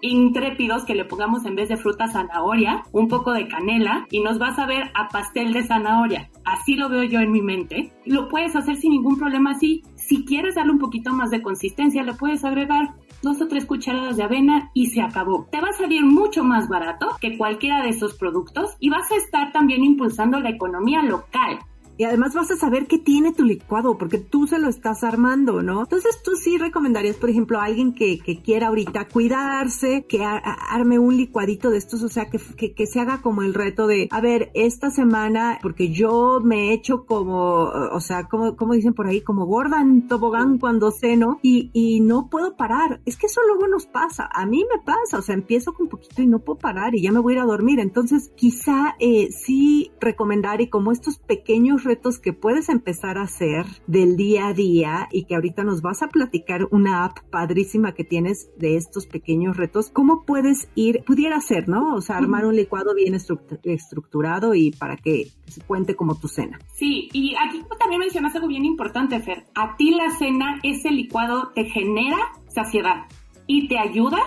intrépidos 0.00 0.84
que 0.84 0.94
le 0.94 1.04
pongamos 1.04 1.44
en 1.44 1.56
vez 1.56 1.68
de 1.68 1.76
fruta 1.76 2.08
zanahoria, 2.08 2.82
un 2.92 3.08
poco 3.08 3.32
de 3.32 3.48
canela 3.48 4.06
y 4.10 4.20
nos 4.20 4.38
vas 4.38 4.58
a 4.58 4.66
ver 4.66 4.90
a 4.94 5.08
pastel 5.08 5.52
de 5.52 5.64
zanahoria. 5.64 6.30
Así 6.44 6.76
lo 6.76 6.88
veo 6.88 7.04
yo 7.04 7.20
en 7.20 7.32
mi 7.32 7.42
mente. 7.42 7.92
Lo 8.04 8.28
puedes 8.28 8.56
hacer 8.56 8.76
sin 8.76 8.92
ningún 8.92 9.18
problema 9.18 9.52
así. 9.52 9.82
Si 9.96 10.24
quieres 10.24 10.54
darle 10.54 10.72
un 10.72 10.78
poquito 10.78 11.12
más 11.12 11.30
de 11.30 11.42
consistencia, 11.42 12.02
le 12.02 12.14
puedes 12.14 12.44
agregar 12.44 12.94
dos 13.22 13.40
o 13.42 13.48
tres 13.48 13.66
cucharadas 13.66 14.16
de 14.16 14.22
avena 14.22 14.70
y 14.74 14.86
se 14.86 15.00
acabó. 15.00 15.46
Te 15.50 15.60
va 15.60 15.68
a 15.68 15.72
salir 15.72 16.04
mucho 16.04 16.44
más 16.44 16.68
barato 16.68 17.08
que 17.20 17.36
cualquiera 17.36 17.82
de 17.82 17.90
esos 17.90 18.14
productos 18.14 18.76
y 18.80 18.90
vas 18.90 19.10
a 19.10 19.16
estar 19.16 19.52
también 19.52 19.84
impulsando 19.84 20.40
la 20.40 20.50
economía 20.50 21.02
local. 21.02 21.58
Y 21.98 22.04
además 22.04 22.32
vas 22.32 22.48
a 22.52 22.56
saber 22.56 22.86
qué 22.86 22.98
tiene 22.98 23.32
tu 23.32 23.42
licuado, 23.42 23.98
porque 23.98 24.18
tú 24.18 24.46
se 24.46 24.60
lo 24.60 24.68
estás 24.68 25.02
armando, 25.02 25.62
¿no? 25.62 25.82
Entonces 25.82 26.22
tú 26.22 26.36
sí 26.36 26.56
recomendarías, 26.56 27.16
por 27.16 27.28
ejemplo, 27.28 27.58
a 27.58 27.64
alguien 27.64 27.92
que, 27.92 28.20
que 28.20 28.40
quiera 28.40 28.68
ahorita 28.68 29.08
cuidarse, 29.08 30.06
que 30.08 30.24
arme 30.24 31.00
un 31.00 31.16
licuadito 31.16 31.70
de 31.70 31.78
estos, 31.78 32.04
o 32.04 32.08
sea, 32.08 32.30
que, 32.30 32.38
que, 32.56 32.72
que, 32.72 32.86
se 32.86 33.00
haga 33.00 33.20
como 33.20 33.42
el 33.42 33.52
reto 33.52 33.88
de, 33.88 34.06
a 34.12 34.20
ver, 34.20 34.52
esta 34.54 34.90
semana, 34.90 35.58
porque 35.60 35.90
yo 35.90 36.40
me 36.40 36.68
he 36.68 36.72
hecho 36.72 37.04
como, 37.04 37.64
o 37.64 38.00
sea, 38.00 38.28
como, 38.28 38.54
como 38.54 38.74
dicen 38.74 38.94
por 38.94 39.08
ahí, 39.08 39.20
como 39.20 39.46
gorda 39.46 39.80
en 39.80 40.06
tobogán 40.06 40.58
cuando 40.58 40.92
ceno 40.92 41.40
y, 41.42 41.70
y 41.72 42.00
no 42.00 42.28
puedo 42.30 42.56
parar. 42.56 43.00
Es 43.06 43.16
que 43.16 43.26
eso 43.26 43.40
luego 43.44 43.66
nos 43.66 43.86
pasa, 43.86 44.28
a 44.32 44.46
mí 44.46 44.64
me 44.72 44.80
pasa, 44.84 45.18
o 45.18 45.22
sea, 45.22 45.34
empiezo 45.34 45.74
con 45.74 45.88
poquito 45.88 46.22
y 46.22 46.28
no 46.28 46.38
puedo 46.38 46.60
parar 46.60 46.94
y 46.94 47.02
ya 47.02 47.10
me 47.10 47.18
voy 47.18 47.32
a 47.32 47.36
ir 47.38 47.42
a 47.42 47.46
dormir. 47.46 47.80
Entonces, 47.80 48.30
quizá 48.36 48.94
eh, 49.00 49.30
sí 49.32 49.90
recomendar 50.00 50.60
y 50.60 50.68
como 50.68 50.92
estos 50.92 51.18
pequeños 51.18 51.87
retos 51.88 52.18
que 52.18 52.34
puedes 52.34 52.68
empezar 52.68 53.16
a 53.16 53.22
hacer 53.22 53.64
del 53.86 54.16
día 54.16 54.48
a 54.48 54.52
día 54.52 55.08
y 55.10 55.24
que 55.24 55.34
ahorita 55.34 55.64
nos 55.64 55.80
vas 55.80 56.02
a 56.02 56.08
platicar 56.08 56.68
una 56.70 57.06
app 57.06 57.20
padrísima 57.30 57.94
que 57.94 58.04
tienes 58.04 58.50
de 58.58 58.76
estos 58.76 59.06
pequeños 59.06 59.56
retos, 59.56 59.88
¿cómo 59.88 60.26
puedes 60.26 60.68
ir, 60.74 61.02
pudiera 61.04 61.40
ser, 61.40 61.66
¿no? 61.66 61.94
O 61.94 62.02
sea, 62.02 62.18
armar 62.18 62.44
un 62.44 62.56
licuado 62.56 62.94
bien 62.94 63.14
estructurado 63.14 64.54
y 64.54 64.70
para 64.70 64.98
que 64.98 65.28
se 65.46 65.62
cuente 65.62 65.96
como 65.96 66.20
tu 66.20 66.28
cena. 66.28 66.58
Sí, 66.74 67.08
y 67.14 67.34
aquí 67.36 67.62
también 67.78 68.00
mencionas 68.00 68.34
algo 68.34 68.48
bien 68.48 68.66
importante, 68.66 69.18
Fer. 69.20 69.46
A 69.54 69.74
ti 69.76 69.92
la 69.92 70.10
cena, 70.10 70.60
ese 70.62 70.90
licuado 70.90 71.52
te 71.54 71.64
genera 71.64 72.18
saciedad 72.48 73.06
y 73.46 73.66
te 73.66 73.78
ayuda 73.78 74.18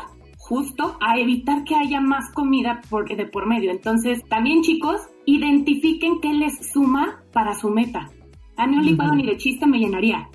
justo 0.52 0.98
a 1.00 1.18
evitar 1.18 1.64
que 1.64 1.76
haya 1.76 2.02
más 2.02 2.30
comida 2.34 2.82
por, 2.90 3.08
de 3.08 3.26
por 3.26 3.48
medio. 3.48 3.72
Entonces, 3.72 4.22
también 4.28 4.62
chicos, 4.62 5.00
identifiquen 5.26 6.20
qué 6.20 6.34
les 6.34 6.74
suma 6.74 7.24
para 7.32 7.54
su 7.54 7.70
meta. 7.70 8.10
A 8.58 8.68
mí 8.68 8.76
un 8.76 8.86
licuado 8.86 9.16
ni 9.16 9.26
de 9.26 9.38
chiste 9.38 9.66
me 9.66 9.80
llenaría, 9.80 10.28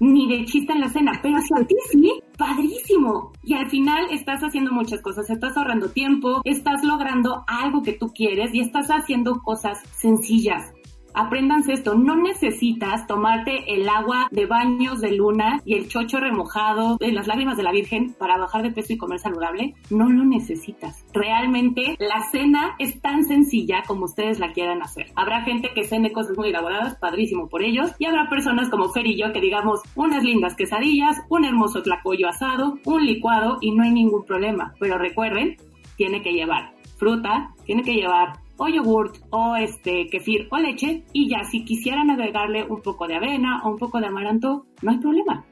ni 0.00 0.26
de 0.26 0.46
chiste 0.46 0.72
en 0.72 0.80
la 0.80 0.88
cena, 0.88 1.20
pero 1.22 1.38
si 1.42 1.52
a 1.54 1.66
ti 1.66 1.74
sí, 1.90 2.14
padrísimo. 2.38 3.32
Y 3.42 3.52
al 3.52 3.68
final 3.68 4.06
estás 4.10 4.40
haciendo 4.40 4.72
muchas 4.72 5.02
cosas, 5.02 5.28
estás 5.28 5.54
ahorrando 5.58 5.90
tiempo, 5.90 6.40
estás 6.44 6.82
logrando 6.82 7.44
algo 7.46 7.82
que 7.82 7.92
tú 7.92 8.06
quieres 8.14 8.54
y 8.54 8.60
estás 8.60 8.88
haciendo 8.88 9.42
cosas 9.42 9.82
sencillas 9.98 10.72
apréndanse 11.14 11.72
esto, 11.72 11.94
no 11.94 12.16
necesitas 12.16 13.06
tomarte 13.06 13.74
el 13.74 13.88
agua 13.88 14.28
de 14.30 14.46
baños 14.46 15.00
de 15.00 15.12
luna 15.12 15.60
y 15.64 15.74
el 15.74 15.88
chocho 15.88 16.18
remojado 16.18 16.96
de 16.98 17.12
las 17.12 17.26
lágrimas 17.26 17.56
de 17.56 17.62
la 17.62 17.72
Virgen 17.72 18.14
para 18.18 18.38
bajar 18.38 18.62
de 18.62 18.70
peso 18.70 18.92
y 18.92 18.98
comer 18.98 19.18
saludable, 19.18 19.74
no 19.90 20.08
lo 20.08 20.24
necesitas. 20.24 21.04
Realmente 21.12 21.96
la 21.98 22.22
cena 22.30 22.74
es 22.78 23.00
tan 23.00 23.24
sencilla 23.24 23.82
como 23.86 24.04
ustedes 24.04 24.38
la 24.38 24.52
quieran 24.52 24.82
hacer. 24.82 25.06
Habrá 25.16 25.42
gente 25.42 25.70
que 25.74 25.84
cene 25.84 26.12
cosas 26.12 26.36
muy 26.36 26.48
elaboradas, 26.48 26.96
padrísimo 26.96 27.48
por 27.48 27.62
ellos, 27.62 27.92
y 27.98 28.06
habrá 28.06 28.28
personas 28.28 28.68
como 28.68 28.88
Fer 28.90 29.06
y 29.06 29.16
yo 29.16 29.32
que 29.32 29.40
digamos 29.40 29.80
unas 29.94 30.22
lindas 30.22 30.54
quesadillas, 30.54 31.22
un 31.28 31.44
hermoso 31.44 31.82
tlacoyo 31.82 32.28
asado, 32.28 32.78
un 32.84 33.06
licuado 33.06 33.58
y 33.60 33.72
no 33.72 33.82
hay 33.82 33.90
ningún 33.90 34.24
problema. 34.24 34.74
Pero 34.78 34.98
recuerden, 34.98 35.56
tiene 35.96 36.22
que 36.22 36.32
llevar 36.32 36.72
fruta, 37.02 37.52
tiene 37.66 37.82
que 37.82 37.94
llevar 37.94 38.41
o 38.56 38.68
yogurt 38.68 39.16
o 39.30 39.56
este 39.56 40.08
kefir 40.08 40.48
o 40.50 40.58
leche 40.58 41.04
y 41.12 41.28
ya 41.28 41.44
si 41.44 41.64
quisieran 41.64 42.10
agregarle 42.10 42.64
un 42.64 42.82
poco 42.82 43.06
de 43.06 43.16
avena 43.16 43.62
o 43.64 43.70
un 43.70 43.78
poco 43.78 44.00
de 44.00 44.06
amaranto, 44.06 44.66
no 44.82 44.90
hay 44.90 44.98
problema. 44.98 45.44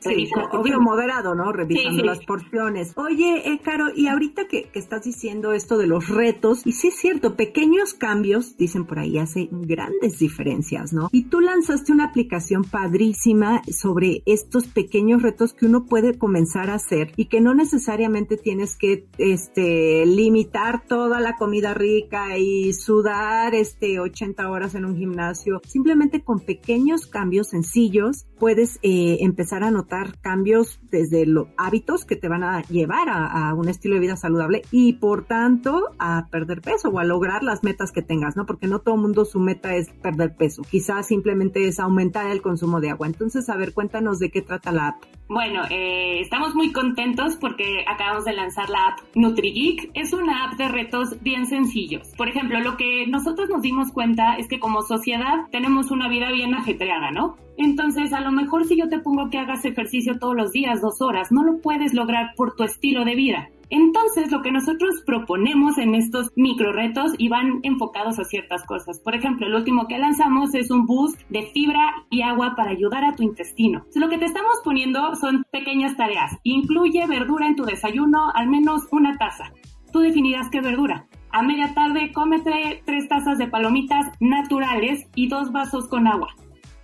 Sí, 0.00 0.30
obvio 0.52 0.80
moderado, 0.80 1.34
¿no? 1.34 1.52
Revisando 1.52 2.04
las 2.04 2.24
porciones. 2.24 2.92
Oye, 2.96 3.42
eh, 3.52 3.60
Caro, 3.62 3.86
y 3.94 4.06
ahorita 4.06 4.46
que, 4.46 4.70
estás 4.74 5.02
diciendo 5.02 5.52
esto 5.52 5.76
de 5.76 5.88
los 5.88 6.08
retos, 6.08 6.64
y 6.64 6.72
sí 6.72 6.88
es 6.88 6.94
cierto, 6.94 7.34
pequeños 7.34 7.94
cambios, 7.94 8.56
dicen 8.56 8.86
por 8.86 9.00
ahí, 9.00 9.18
hacen 9.18 9.48
grandes 9.50 10.20
diferencias, 10.20 10.92
¿no? 10.92 11.08
Y 11.10 11.24
tú 11.24 11.40
lanzaste 11.40 11.90
una 11.90 12.04
aplicación 12.04 12.62
padrísima 12.62 13.62
sobre 13.68 14.22
estos 14.24 14.68
pequeños 14.68 15.22
retos 15.22 15.52
que 15.52 15.66
uno 15.66 15.86
puede 15.86 16.16
comenzar 16.16 16.70
a 16.70 16.74
hacer 16.74 17.12
y 17.16 17.26
que 17.26 17.40
no 17.40 17.54
necesariamente 17.54 18.36
tienes 18.36 18.76
que, 18.76 19.06
este, 19.18 20.06
limitar 20.06 20.86
toda 20.86 21.18
la 21.18 21.34
comida 21.34 21.74
rica 21.74 22.38
y 22.38 22.72
sudar, 22.72 23.54
este, 23.56 23.98
80 23.98 24.48
horas 24.48 24.76
en 24.76 24.84
un 24.84 24.96
gimnasio. 24.96 25.60
Simplemente 25.66 26.22
con 26.22 26.38
pequeños 26.38 27.06
cambios 27.06 27.48
sencillos 27.48 28.26
puedes 28.38 28.78
eh, 28.82 29.18
empezar 29.20 29.64
a 29.64 29.72
notar 29.72 29.87
cambios 30.22 30.80
desde 30.90 31.26
los 31.26 31.48
hábitos 31.56 32.04
que 32.04 32.16
te 32.16 32.28
van 32.28 32.44
a 32.44 32.62
llevar 32.62 33.08
a, 33.08 33.54
un 33.54 33.68
estilo 33.68 33.94
de 33.94 34.00
vida 34.00 34.16
saludable 34.16 34.62
y 34.70 34.94
por 34.94 35.24
tanto 35.24 35.82
a 35.98 36.26
perder 36.30 36.60
peso 36.60 36.90
o 36.90 36.98
a 36.98 37.04
lograr 37.04 37.42
las 37.42 37.64
metas 37.64 37.92
que 37.92 38.02
tengas, 38.02 38.36
¿no? 38.36 38.46
Porque 38.46 38.66
no 38.66 38.80
todo 38.80 38.96
mundo 38.96 39.24
su 39.24 39.40
meta 39.40 39.74
es 39.74 39.90
perder 40.02 40.36
peso, 40.36 40.62
quizás 40.62 41.06
simplemente 41.06 41.66
es 41.66 41.80
aumentar 41.80 42.30
el 42.30 42.42
consumo 42.42 42.80
de 42.80 42.90
agua. 42.90 43.06
Entonces, 43.06 43.48
a 43.48 43.56
ver, 43.56 43.72
cuéntanos 43.72 44.18
de 44.18 44.30
qué 44.30 44.42
trata 44.42 44.72
la 44.72 44.88
app. 44.88 45.04
Bueno, 45.28 45.62
eh, 45.70 46.20
estamos 46.20 46.54
muy 46.54 46.72
contentos 46.72 47.36
porque 47.36 47.84
acabamos 47.86 48.24
de 48.24 48.32
lanzar 48.32 48.70
la 48.70 48.88
app 48.88 49.00
NutriGeek. 49.14 49.90
Es 49.94 50.12
una 50.12 50.44
app 50.44 50.58
de 50.58 50.68
retos 50.68 51.20
bien 51.22 51.46
sencillos. 51.46 52.08
Por 52.16 52.28
ejemplo, 52.28 52.60
lo 52.60 52.76
que 52.76 53.06
nosotros 53.06 53.48
nos 53.50 53.62
dimos 53.62 53.92
cuenta 53.92 54.36
es 54.36 54.48
que 54.48 54.58
como 54.58 54.82
sociedad 54.82 55.46
tenemos 55.50 55.90
una 55.90 56.08
vida 56.08 56.30
bien 56.32 56.54
ajetreada, 56.54 57.10
¿no? 57.10 57.36
Entonces, 57.58 58.12
a 58.12 58.20
lo 58.20 58.30
mejor 58.30 58.64
si 58.64 58.78
yo 58.78 58.88
te 58.88 59.00
pongo 59.00 59.30
que 59.30 59.38
hagas 59.38 59.64
ejercicio 59.64 59.77
todos 60.18 60.36
los 60.36 60.52
días, 60.52 60.80
dos 60.80 61.00
horas, 61.00 61.30
no 61.30 61.44
lo 61.44 61.58
puedes 61.58 61.94
lograr 61.94 62.34
por 62.36 62.54
tu 62.54 62.64
estilo 62.64 63.04
de 63.04 63.14
vida. 63.14 63.48
Entonces, 63.70 64.32
lo 64.32 64.40
que 64.40 64.50
nosotros 64.50 65.02
proponemos 65.04 65.76
en 65.76 65.94
estos 65.94 66.30
micro 66.36 66.72
retos 66.72 67.12
y 67.18 67.28
van 67.28 67.60
enfocados 67.62 68.18
a 68.18 68.24
ciertas 68.24 68.64
cosas. 68.64 68.98
Por 69.00 69.14
ejemplo, 69.14 69.46
el 69.46 69.54
último 69.54 69.86
que 69.86 69.98
lanzamos 69.98 70.54
es 70.54 70.70
un 70.70 70.86
boost 70.86 71.20
de 71.28 71.42
fibra 71.52 71.92
y 72.10 72.22
agua 72.22 72.54
para 72.56 72.70
ayudar 72.70 73.04
a 73.04 73.14
tu 73.14 73.22
intestino. 73.22 73.84
lo 73.94 74.08
que 74.08 74.18
te 74.18 74.24
estamos 74.24 74.54
poniendo 74.64 75.14
son 75.16 75.44
pequeñas 75.50 75.96
tareas. 75.96 76.32
Incluye 76.44 77.06
verdura 77.06 77.46
en 77.46 77.56
tu 77.56 77.64
desayuno, 77.64 78.30
al 78.34 78.48
menos 78.48 78.88
una 78.90 79.18
taza. 79.18 79.52
Tú 79.92 80.00
definirás 80.00 80.48
qué 80.50 80.60
verdura. 80.60 81.06
A 81.30 81.42
media 81.42 81.74
tarde, 81.74 82.10
cómete 82.12 82.82
tres 82.86 83.06
tazas 83.08 83.36
de 83.36 83.48
palomitas 83.48 84.06
naturales 84.18 85.06
y 85.14 85.28
dos 85.28 85.52
vasos 85.52 85.88
con 85.88 86.06
agua 86.06 86.34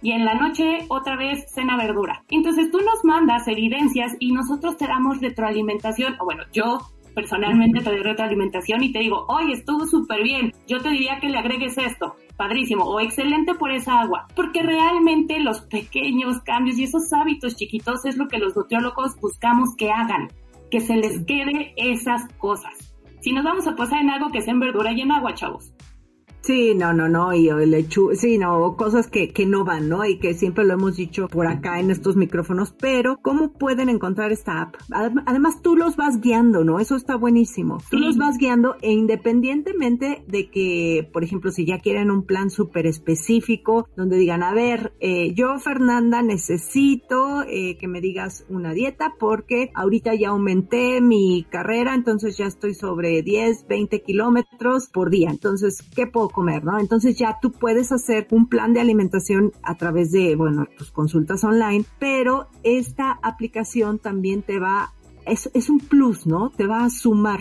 y 0.05 0.13
en 0.13 0.27
la 0.27 0.35
noche 0.35 0.85
otra 0.89 1.17
vez 1.17 1.47
cena 1.49 1.79
verdura. 1.79 2.25
Entonces 2.29 2.71
tú 2.71 2.79
nos 2.79 3.05
mandas 3.05 3.49
evidencias 3.49 4.15
y 4.21 4.33
nosotros 4.33 4.77
te 4.77 4.87
damos 4.87 5.21
retroalimentación, 5.23 6.17
o 6.21 6.27
bueno, 6.27 6.45
yo 6.53 6.79
personalmente 7.15 7.81
te 7.81 7.91
doy 7.91 8.03
retroalimentación 8.03 8.83
y 8.83 8.93
te 8.93 8.99
digo, 8.99 9.25
oye, 9.29 9.55
estuvo 9.55 9.87
súper 9.87 10.23
bien, 10.23 10.53
yo 10.67 10.79
te 10.81 10.91
diría 10.91 11.21
que 11.21 11.31
le 11.31 11.39
agregues 11.39 11.79
esto, 11.79 12.17
padrísimo, 12.37 12.85
o 12.85 13.01
excelente 13.01 13.55
por 13.55 13.71
esa 13.71 14.03
agua, 14.03 14.27
porque 14.37 14.63
realmente 14.63 15.41
los 15.41 15.63
pequeños 15.63 16.39
cambios 16.43 16.79
y 16.79 16.85
esos 16.85 17.11
hábitos 17.15 17.57
chiquitos 17.57 18.05
es 18.05 18.19
lo 18.19 18.29
que 18.29 18.39
los 18.39 18.55
nutriólogos 18.55 19.19
buscamos 19.23 19.75
que 19.75 19.91
hagan, 19.91 20.29
que 20.71 20.81
se 20.81 20.97
les 20.97 21.25
quede 21.25 21.73
esas 21.77 22.29
cosas. 22.37 22.95
Si 23.23 23.33
nos 23.33 23.45
vamos 23.45 23.67
a 23.67 23.75
pasar 23.75 24.01
en 24.01 24.11
algo 24.11 24.31
que 24.31 24.43
sea 24.43 24.53
en 24.53 24.61
verdura 24.61 24.93
y 24.93 25.01
en 25.01 25.13
agua, 25.13 25.33
chavos. 25.33 25.74
Sí, 26.45 26.75
no, 26.75 26.93
no, 26.93 27.09
no, 27.09 27.33
y 27.33 27.49
el 27.49 27.73
hecho, 27.73 28.11
sí, 28.13 28.37
no, 28.37 28.77
cosas 28.77 29.07
que, 29.07 29.31
que 29.31 29.47
no 29.47 29.65
van, 29.65 29.89
¿no? 29.89 30.05
Y 30.05 30.19
que 30.19 30.35
siempre 30.35 30.67
lo 30.67 30.75
hemos 30.75 30.95
dicho 30.97 31.27
por 31.27 31.47
acá 31.47 31.81
en 31.81 31.91
estos 31.91 32.17
micrófonos, 32.17 32.75
pero 32.79 33.19
¿cómo 33.23 33.55
pueden 33.55 33.89
encontrar 33.89 34.31
esta 34.31 34.61
app? 34.61 34.75
Además, 34.91 35.63
tú 35.63 35.75
los 35.75 35.97
vas 35.97 36.21
guiando, 36.21 36.63
¿no? 36.63 36.81
Eso 36.81 36.97
está 36.97 37.17
buenísimo. 37.17 37.79
Tú 37.91 37.97
los 37.97 38.19
vas 38.19 38.37
guiando 38.37 38.77
e 38.83 38.93
independientemente 38.93 40.23
de 40.29 40.51
que, 40.51 41.09
por 41.15 41.25
ejemplo, 41.25 41.51
si 41.51 41.65
ya 41.65 41.79
quieren 41.79 42.11
un 42.11 42.27
plan 42.27 42.51
súper 42.51 42.87
específico, 42.87 43.89
donde 43.97 44.19
digan, 44.19 44.43
a 44.43 44.53
ver, 44.53 44.93
eh, 45.01 45.33
yo, 45.33 45.59
Fernanda, 45.59 46.21
necesito 46.21 47.43
eh, 47.49 47.79
que 47.79 47.89
me 47.89 48.03
digas 48.03 48.45
una 48.51 48.75
dieta 48.75 49.15
porque 49.19 49.71
ahorita 49.75 50.15
ya 50.15 50.29
aumenté 50.29 51.01
mi 51.01 51.47
carrera, 51.49 51.95
entonces 51.95 52.37
ya 52.37 52.45
estoy 52.45 52.75
sobre 52.75 53.23
10, 53.23 53.67
20 53.67 54.03
kilómetros 54.03 54.91
por 54.93 55.09
día. 55.09 55.31
Entonces, 55.31 55.83
¿qué 55.97 56.07
puedo 56.07 56.34
comer, 56.35 56.65
¿no? 56.65 56.79
Entonces 56.79 57.17
ya 57.17 57.39
tú 57.41 57.53
puedes 57.53 57.93
hacer 57.93 58.27
un 58.31 58.49
plan 58.49 58.75
de 58.75 58.81
alimentación 58.81 59.53
a 59.63 59.77
través 59.77 60.13
de, 60.13 60.37
bueno, 60.37 60.67
tus 60.77 60.91
consultas 60.91 61.43
online, 61.45 61.85
pero 61.99 62.49
esta 62.63 63.19
aplicación 63.23 63.99
también 63.99 64.43
te 64.43 64.59
va, 64.59 64.93
es, 65.25 65.51
es 65.55 65.71
un 65.71 65.79
plus, 65.79 66.27
¿no? 66.27 66.51
Te 66.51 66.67
va 66.67 66.85
a 66.85 66.91
sumar 66.91 67.41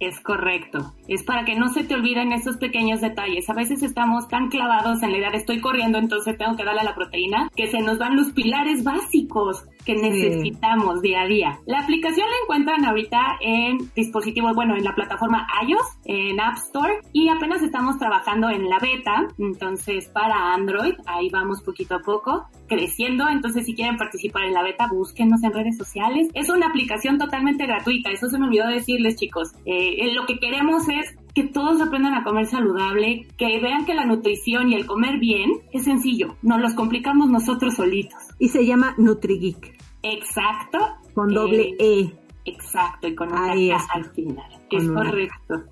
es 0.00 0.20
correcto. 0.20 0.92
Es 1.08 1.22
para 1.22 1.44
que 1.44 1.54
no 1.54 1.68
se 1.68 1.84
te 1.84 1.94
olviden 1.94 2.32
esos 2.32 2.56
pequeños 2.56 3.00
detalles. 3.00 3.48
A 3.48 3.54
veces 3.54 3.82
estamos 3.82 4.28
tan 4.28 4.48
clavados 4.48 5.02
en 5.02 5.12
la 5.12 5.18
idea 5.18 5.30
de 5.30 5.38
estoy 5.38 5.60
corriendo, 5.60 5.98
entonces 5.98 6.36
tengo 6.36 6.56
que 6.56 6.64
darle 6.64 6.80
a 6.80 6.84
la 6.84 6.94
proteína, 6.94 7.50
que 7.54 7.68
se 7.68 7.80
nos 7.80 7.98
van 7.98 8.16
los 8.16 8.32
pilares 8.32 8.84
básicos 8.84 9.64
que 9.84 9.94
necesitamos 9.94 11.02
día 11.02 11.22
a 11.22 11.26
día. 11.26 11.58
La 11.66 11.80
aplicación 11.80 12.26
la 12.28 12.36
encuentran 12.42 12.84
ahorita 12.84 13.38
en 13.40 13.78
dispositivos, 13.94 14.54
bueno, 14.54 14.76
en 14.76 14.84
la 14.84 14.94
plataforma 14.94 15.46
iOS, 15.66 15.98
en 16.04 16.40
App 16.40 16.56
Store, 16.56 16.94
y 17.12 17.28
apenas 17.28 17.62
estamos 17.62 17.98
trabajando 17.98 18.48
en 18.50 18.68
la 18.68 18.78
beta, 18.78 19.26
entonces 19.38 20.08
para 20.08 20.54
Android, 20.54 20.94
ahí 21.06 21.28
vamos 21.30 21.62
poquito 21.62 21.96
a 21.96 22.00
poco 22.00 22.46
creciendo, 22.66 23.28
entonces 23.28 23.66
si 23.66 23.74
quieren 23.74 23.96
participar 23.96 24.44
en 24.44 24.54
la 24.54 24.62
beta, 24.62 24.88
búsquenos 24.88 25.42
en 25.42 25.52
redes 25.52 25.76
sociales. 25.76 26.28
Es 26.34 26.48
una 26.48 26.66
aplicación 26.66 27.18
totalmente 27.18 27.66
gratuita, 27.66 28.10
eso 28.10 28.28
se 28.28 28.38
me 28.38 28.46
olvidó 28.46 28.66
decirles 28.68 29.16
chicos. 29.16 29.52
Eh, 29.64 30.12
lo 30.14 30.26
que 30.26 30.38
queremos 30.38 30.88
es 30.88 31.14
que 31.34 31.44
todos 31.44 31.80
aprendan 31.80 32.14
a 32.14 32.22
comer 32.22 32.46
saludable, 32.46 33.26
que 33.36 33.60
vean 33.60 33.84
que 33.84 33.94
la 33.94 34.06
nutrición 34.06 34.70
y 34.70 34.76
el 34.76 34.86
comer 34.86 35.18
bien 35.18 35.50
es 35.72 35.84
sencillo, 35.84 36.36
nos 36.42 36.60
los 36.60 36.74
complicamos 36.74 37.28
nosotros 37.28 37.74
solitos. 37.74 38.23
Y 38.38 38.48
se 38.48 38.66
llama 38.66 38.94
NutriGeek. 38.98 39.78
Exacto. 40.02 40.78
Con 41.14 41.28
doble 41.28 41.74
E. 41.78 42.00
e. 42.00 42.24
Exacto, 42.46 43.08
y 43.08 43.14
con 43.14 43.32
una 43.32 43.52
al 43.52 44.04
final. 44.12 44.66
es 44.70 44.88
correcto. 44.88 45.64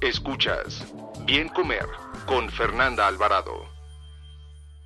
Escuchas 0.00 0.94
Bien 1.26 1.48
Comer 1.48 1.86
con 2.26 2.48
Fernanda 2.48 3.06
Alvarado. 3.06 3.72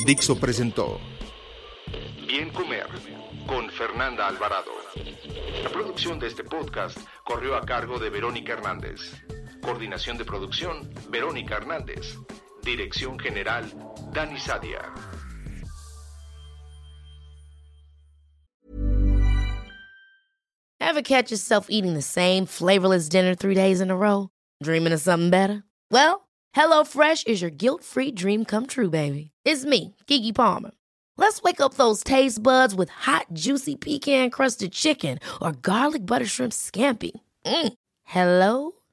Dixo 0.05 0.39
presentó 0.39 1.01
Bien 2.29 2.51
Comer 2.51 2.87
con 3.47 3.69
Fernanda 3.71 4.29
Alvarado. 4.29 4.71
La 5.65 5.71
producción 5.71 6.19
de 6.19 6.29
este 6.29 6.45
podcast 6.45 6.99
corrió 7.25 7.57
a 7.57 7.63
cargo 7.63 7.99
de 7.99 8.11
Verónica 8.11 8.53
Hernández. 8.53 9.21
Coordinación 9.63 10.17
de 10.17 10.25
producción, 10.25 10.89
Verónica 11.11 11.57
Hernández. 11.57 12.17
Dirección 12.63 13.19
General, 13.19 13.65
Dani 14.13 14.39
Sadia. 14.39 14.91
Ever 20.81 21.03
catch 21.03 21.31
yourself 21.31 21.67
eating 21.69 21.95
the 21.95 22.03
same 22.03 22.47
flavorless 22.47 23.09
dinner 23.09 23.35
three 23.35 23.55
days 23.55 23.81
in 23.81 23.91
a 23.91 23.97
row? 23.97 24.31
Dreaming 24.63 24.93
of 24.93 25.01
something 25.01 25.31
better? 25.31 25.63
Well, 25.91 26.29
HelloFresh 26.57 27.27
is 27.29 27.41
your 27.41 27.51
guilt-free 27.51 28.13
dream 28.13 28.45
come 28.45 28.67
true, 28.67 28.91
baby. 28.91 29.31
It's 29.45 29.65
me, 29.65 29.95
Kiki 30.07 30.33
Palmer. 30.33 30.73
Let's 31.17 31.43
wake 31.43 31.61
up 31.61 31.75
those 31.75 32.03
taste 32.03 32.43
buds 32.43 32.75
with 32.75 32.89
hot, 32.89 33.27
juicy 33.35 33.77
pecan-crusted 33.77 34.73
chicken 34.73 35.19
or 35.41 35.53
garlic 35.53 36.07
butter 36.07 36.27
shrimp 36.27 36.53
scampi. 36.53 37.13
Mm. 37.45 37.73
Hello 38.05 38.80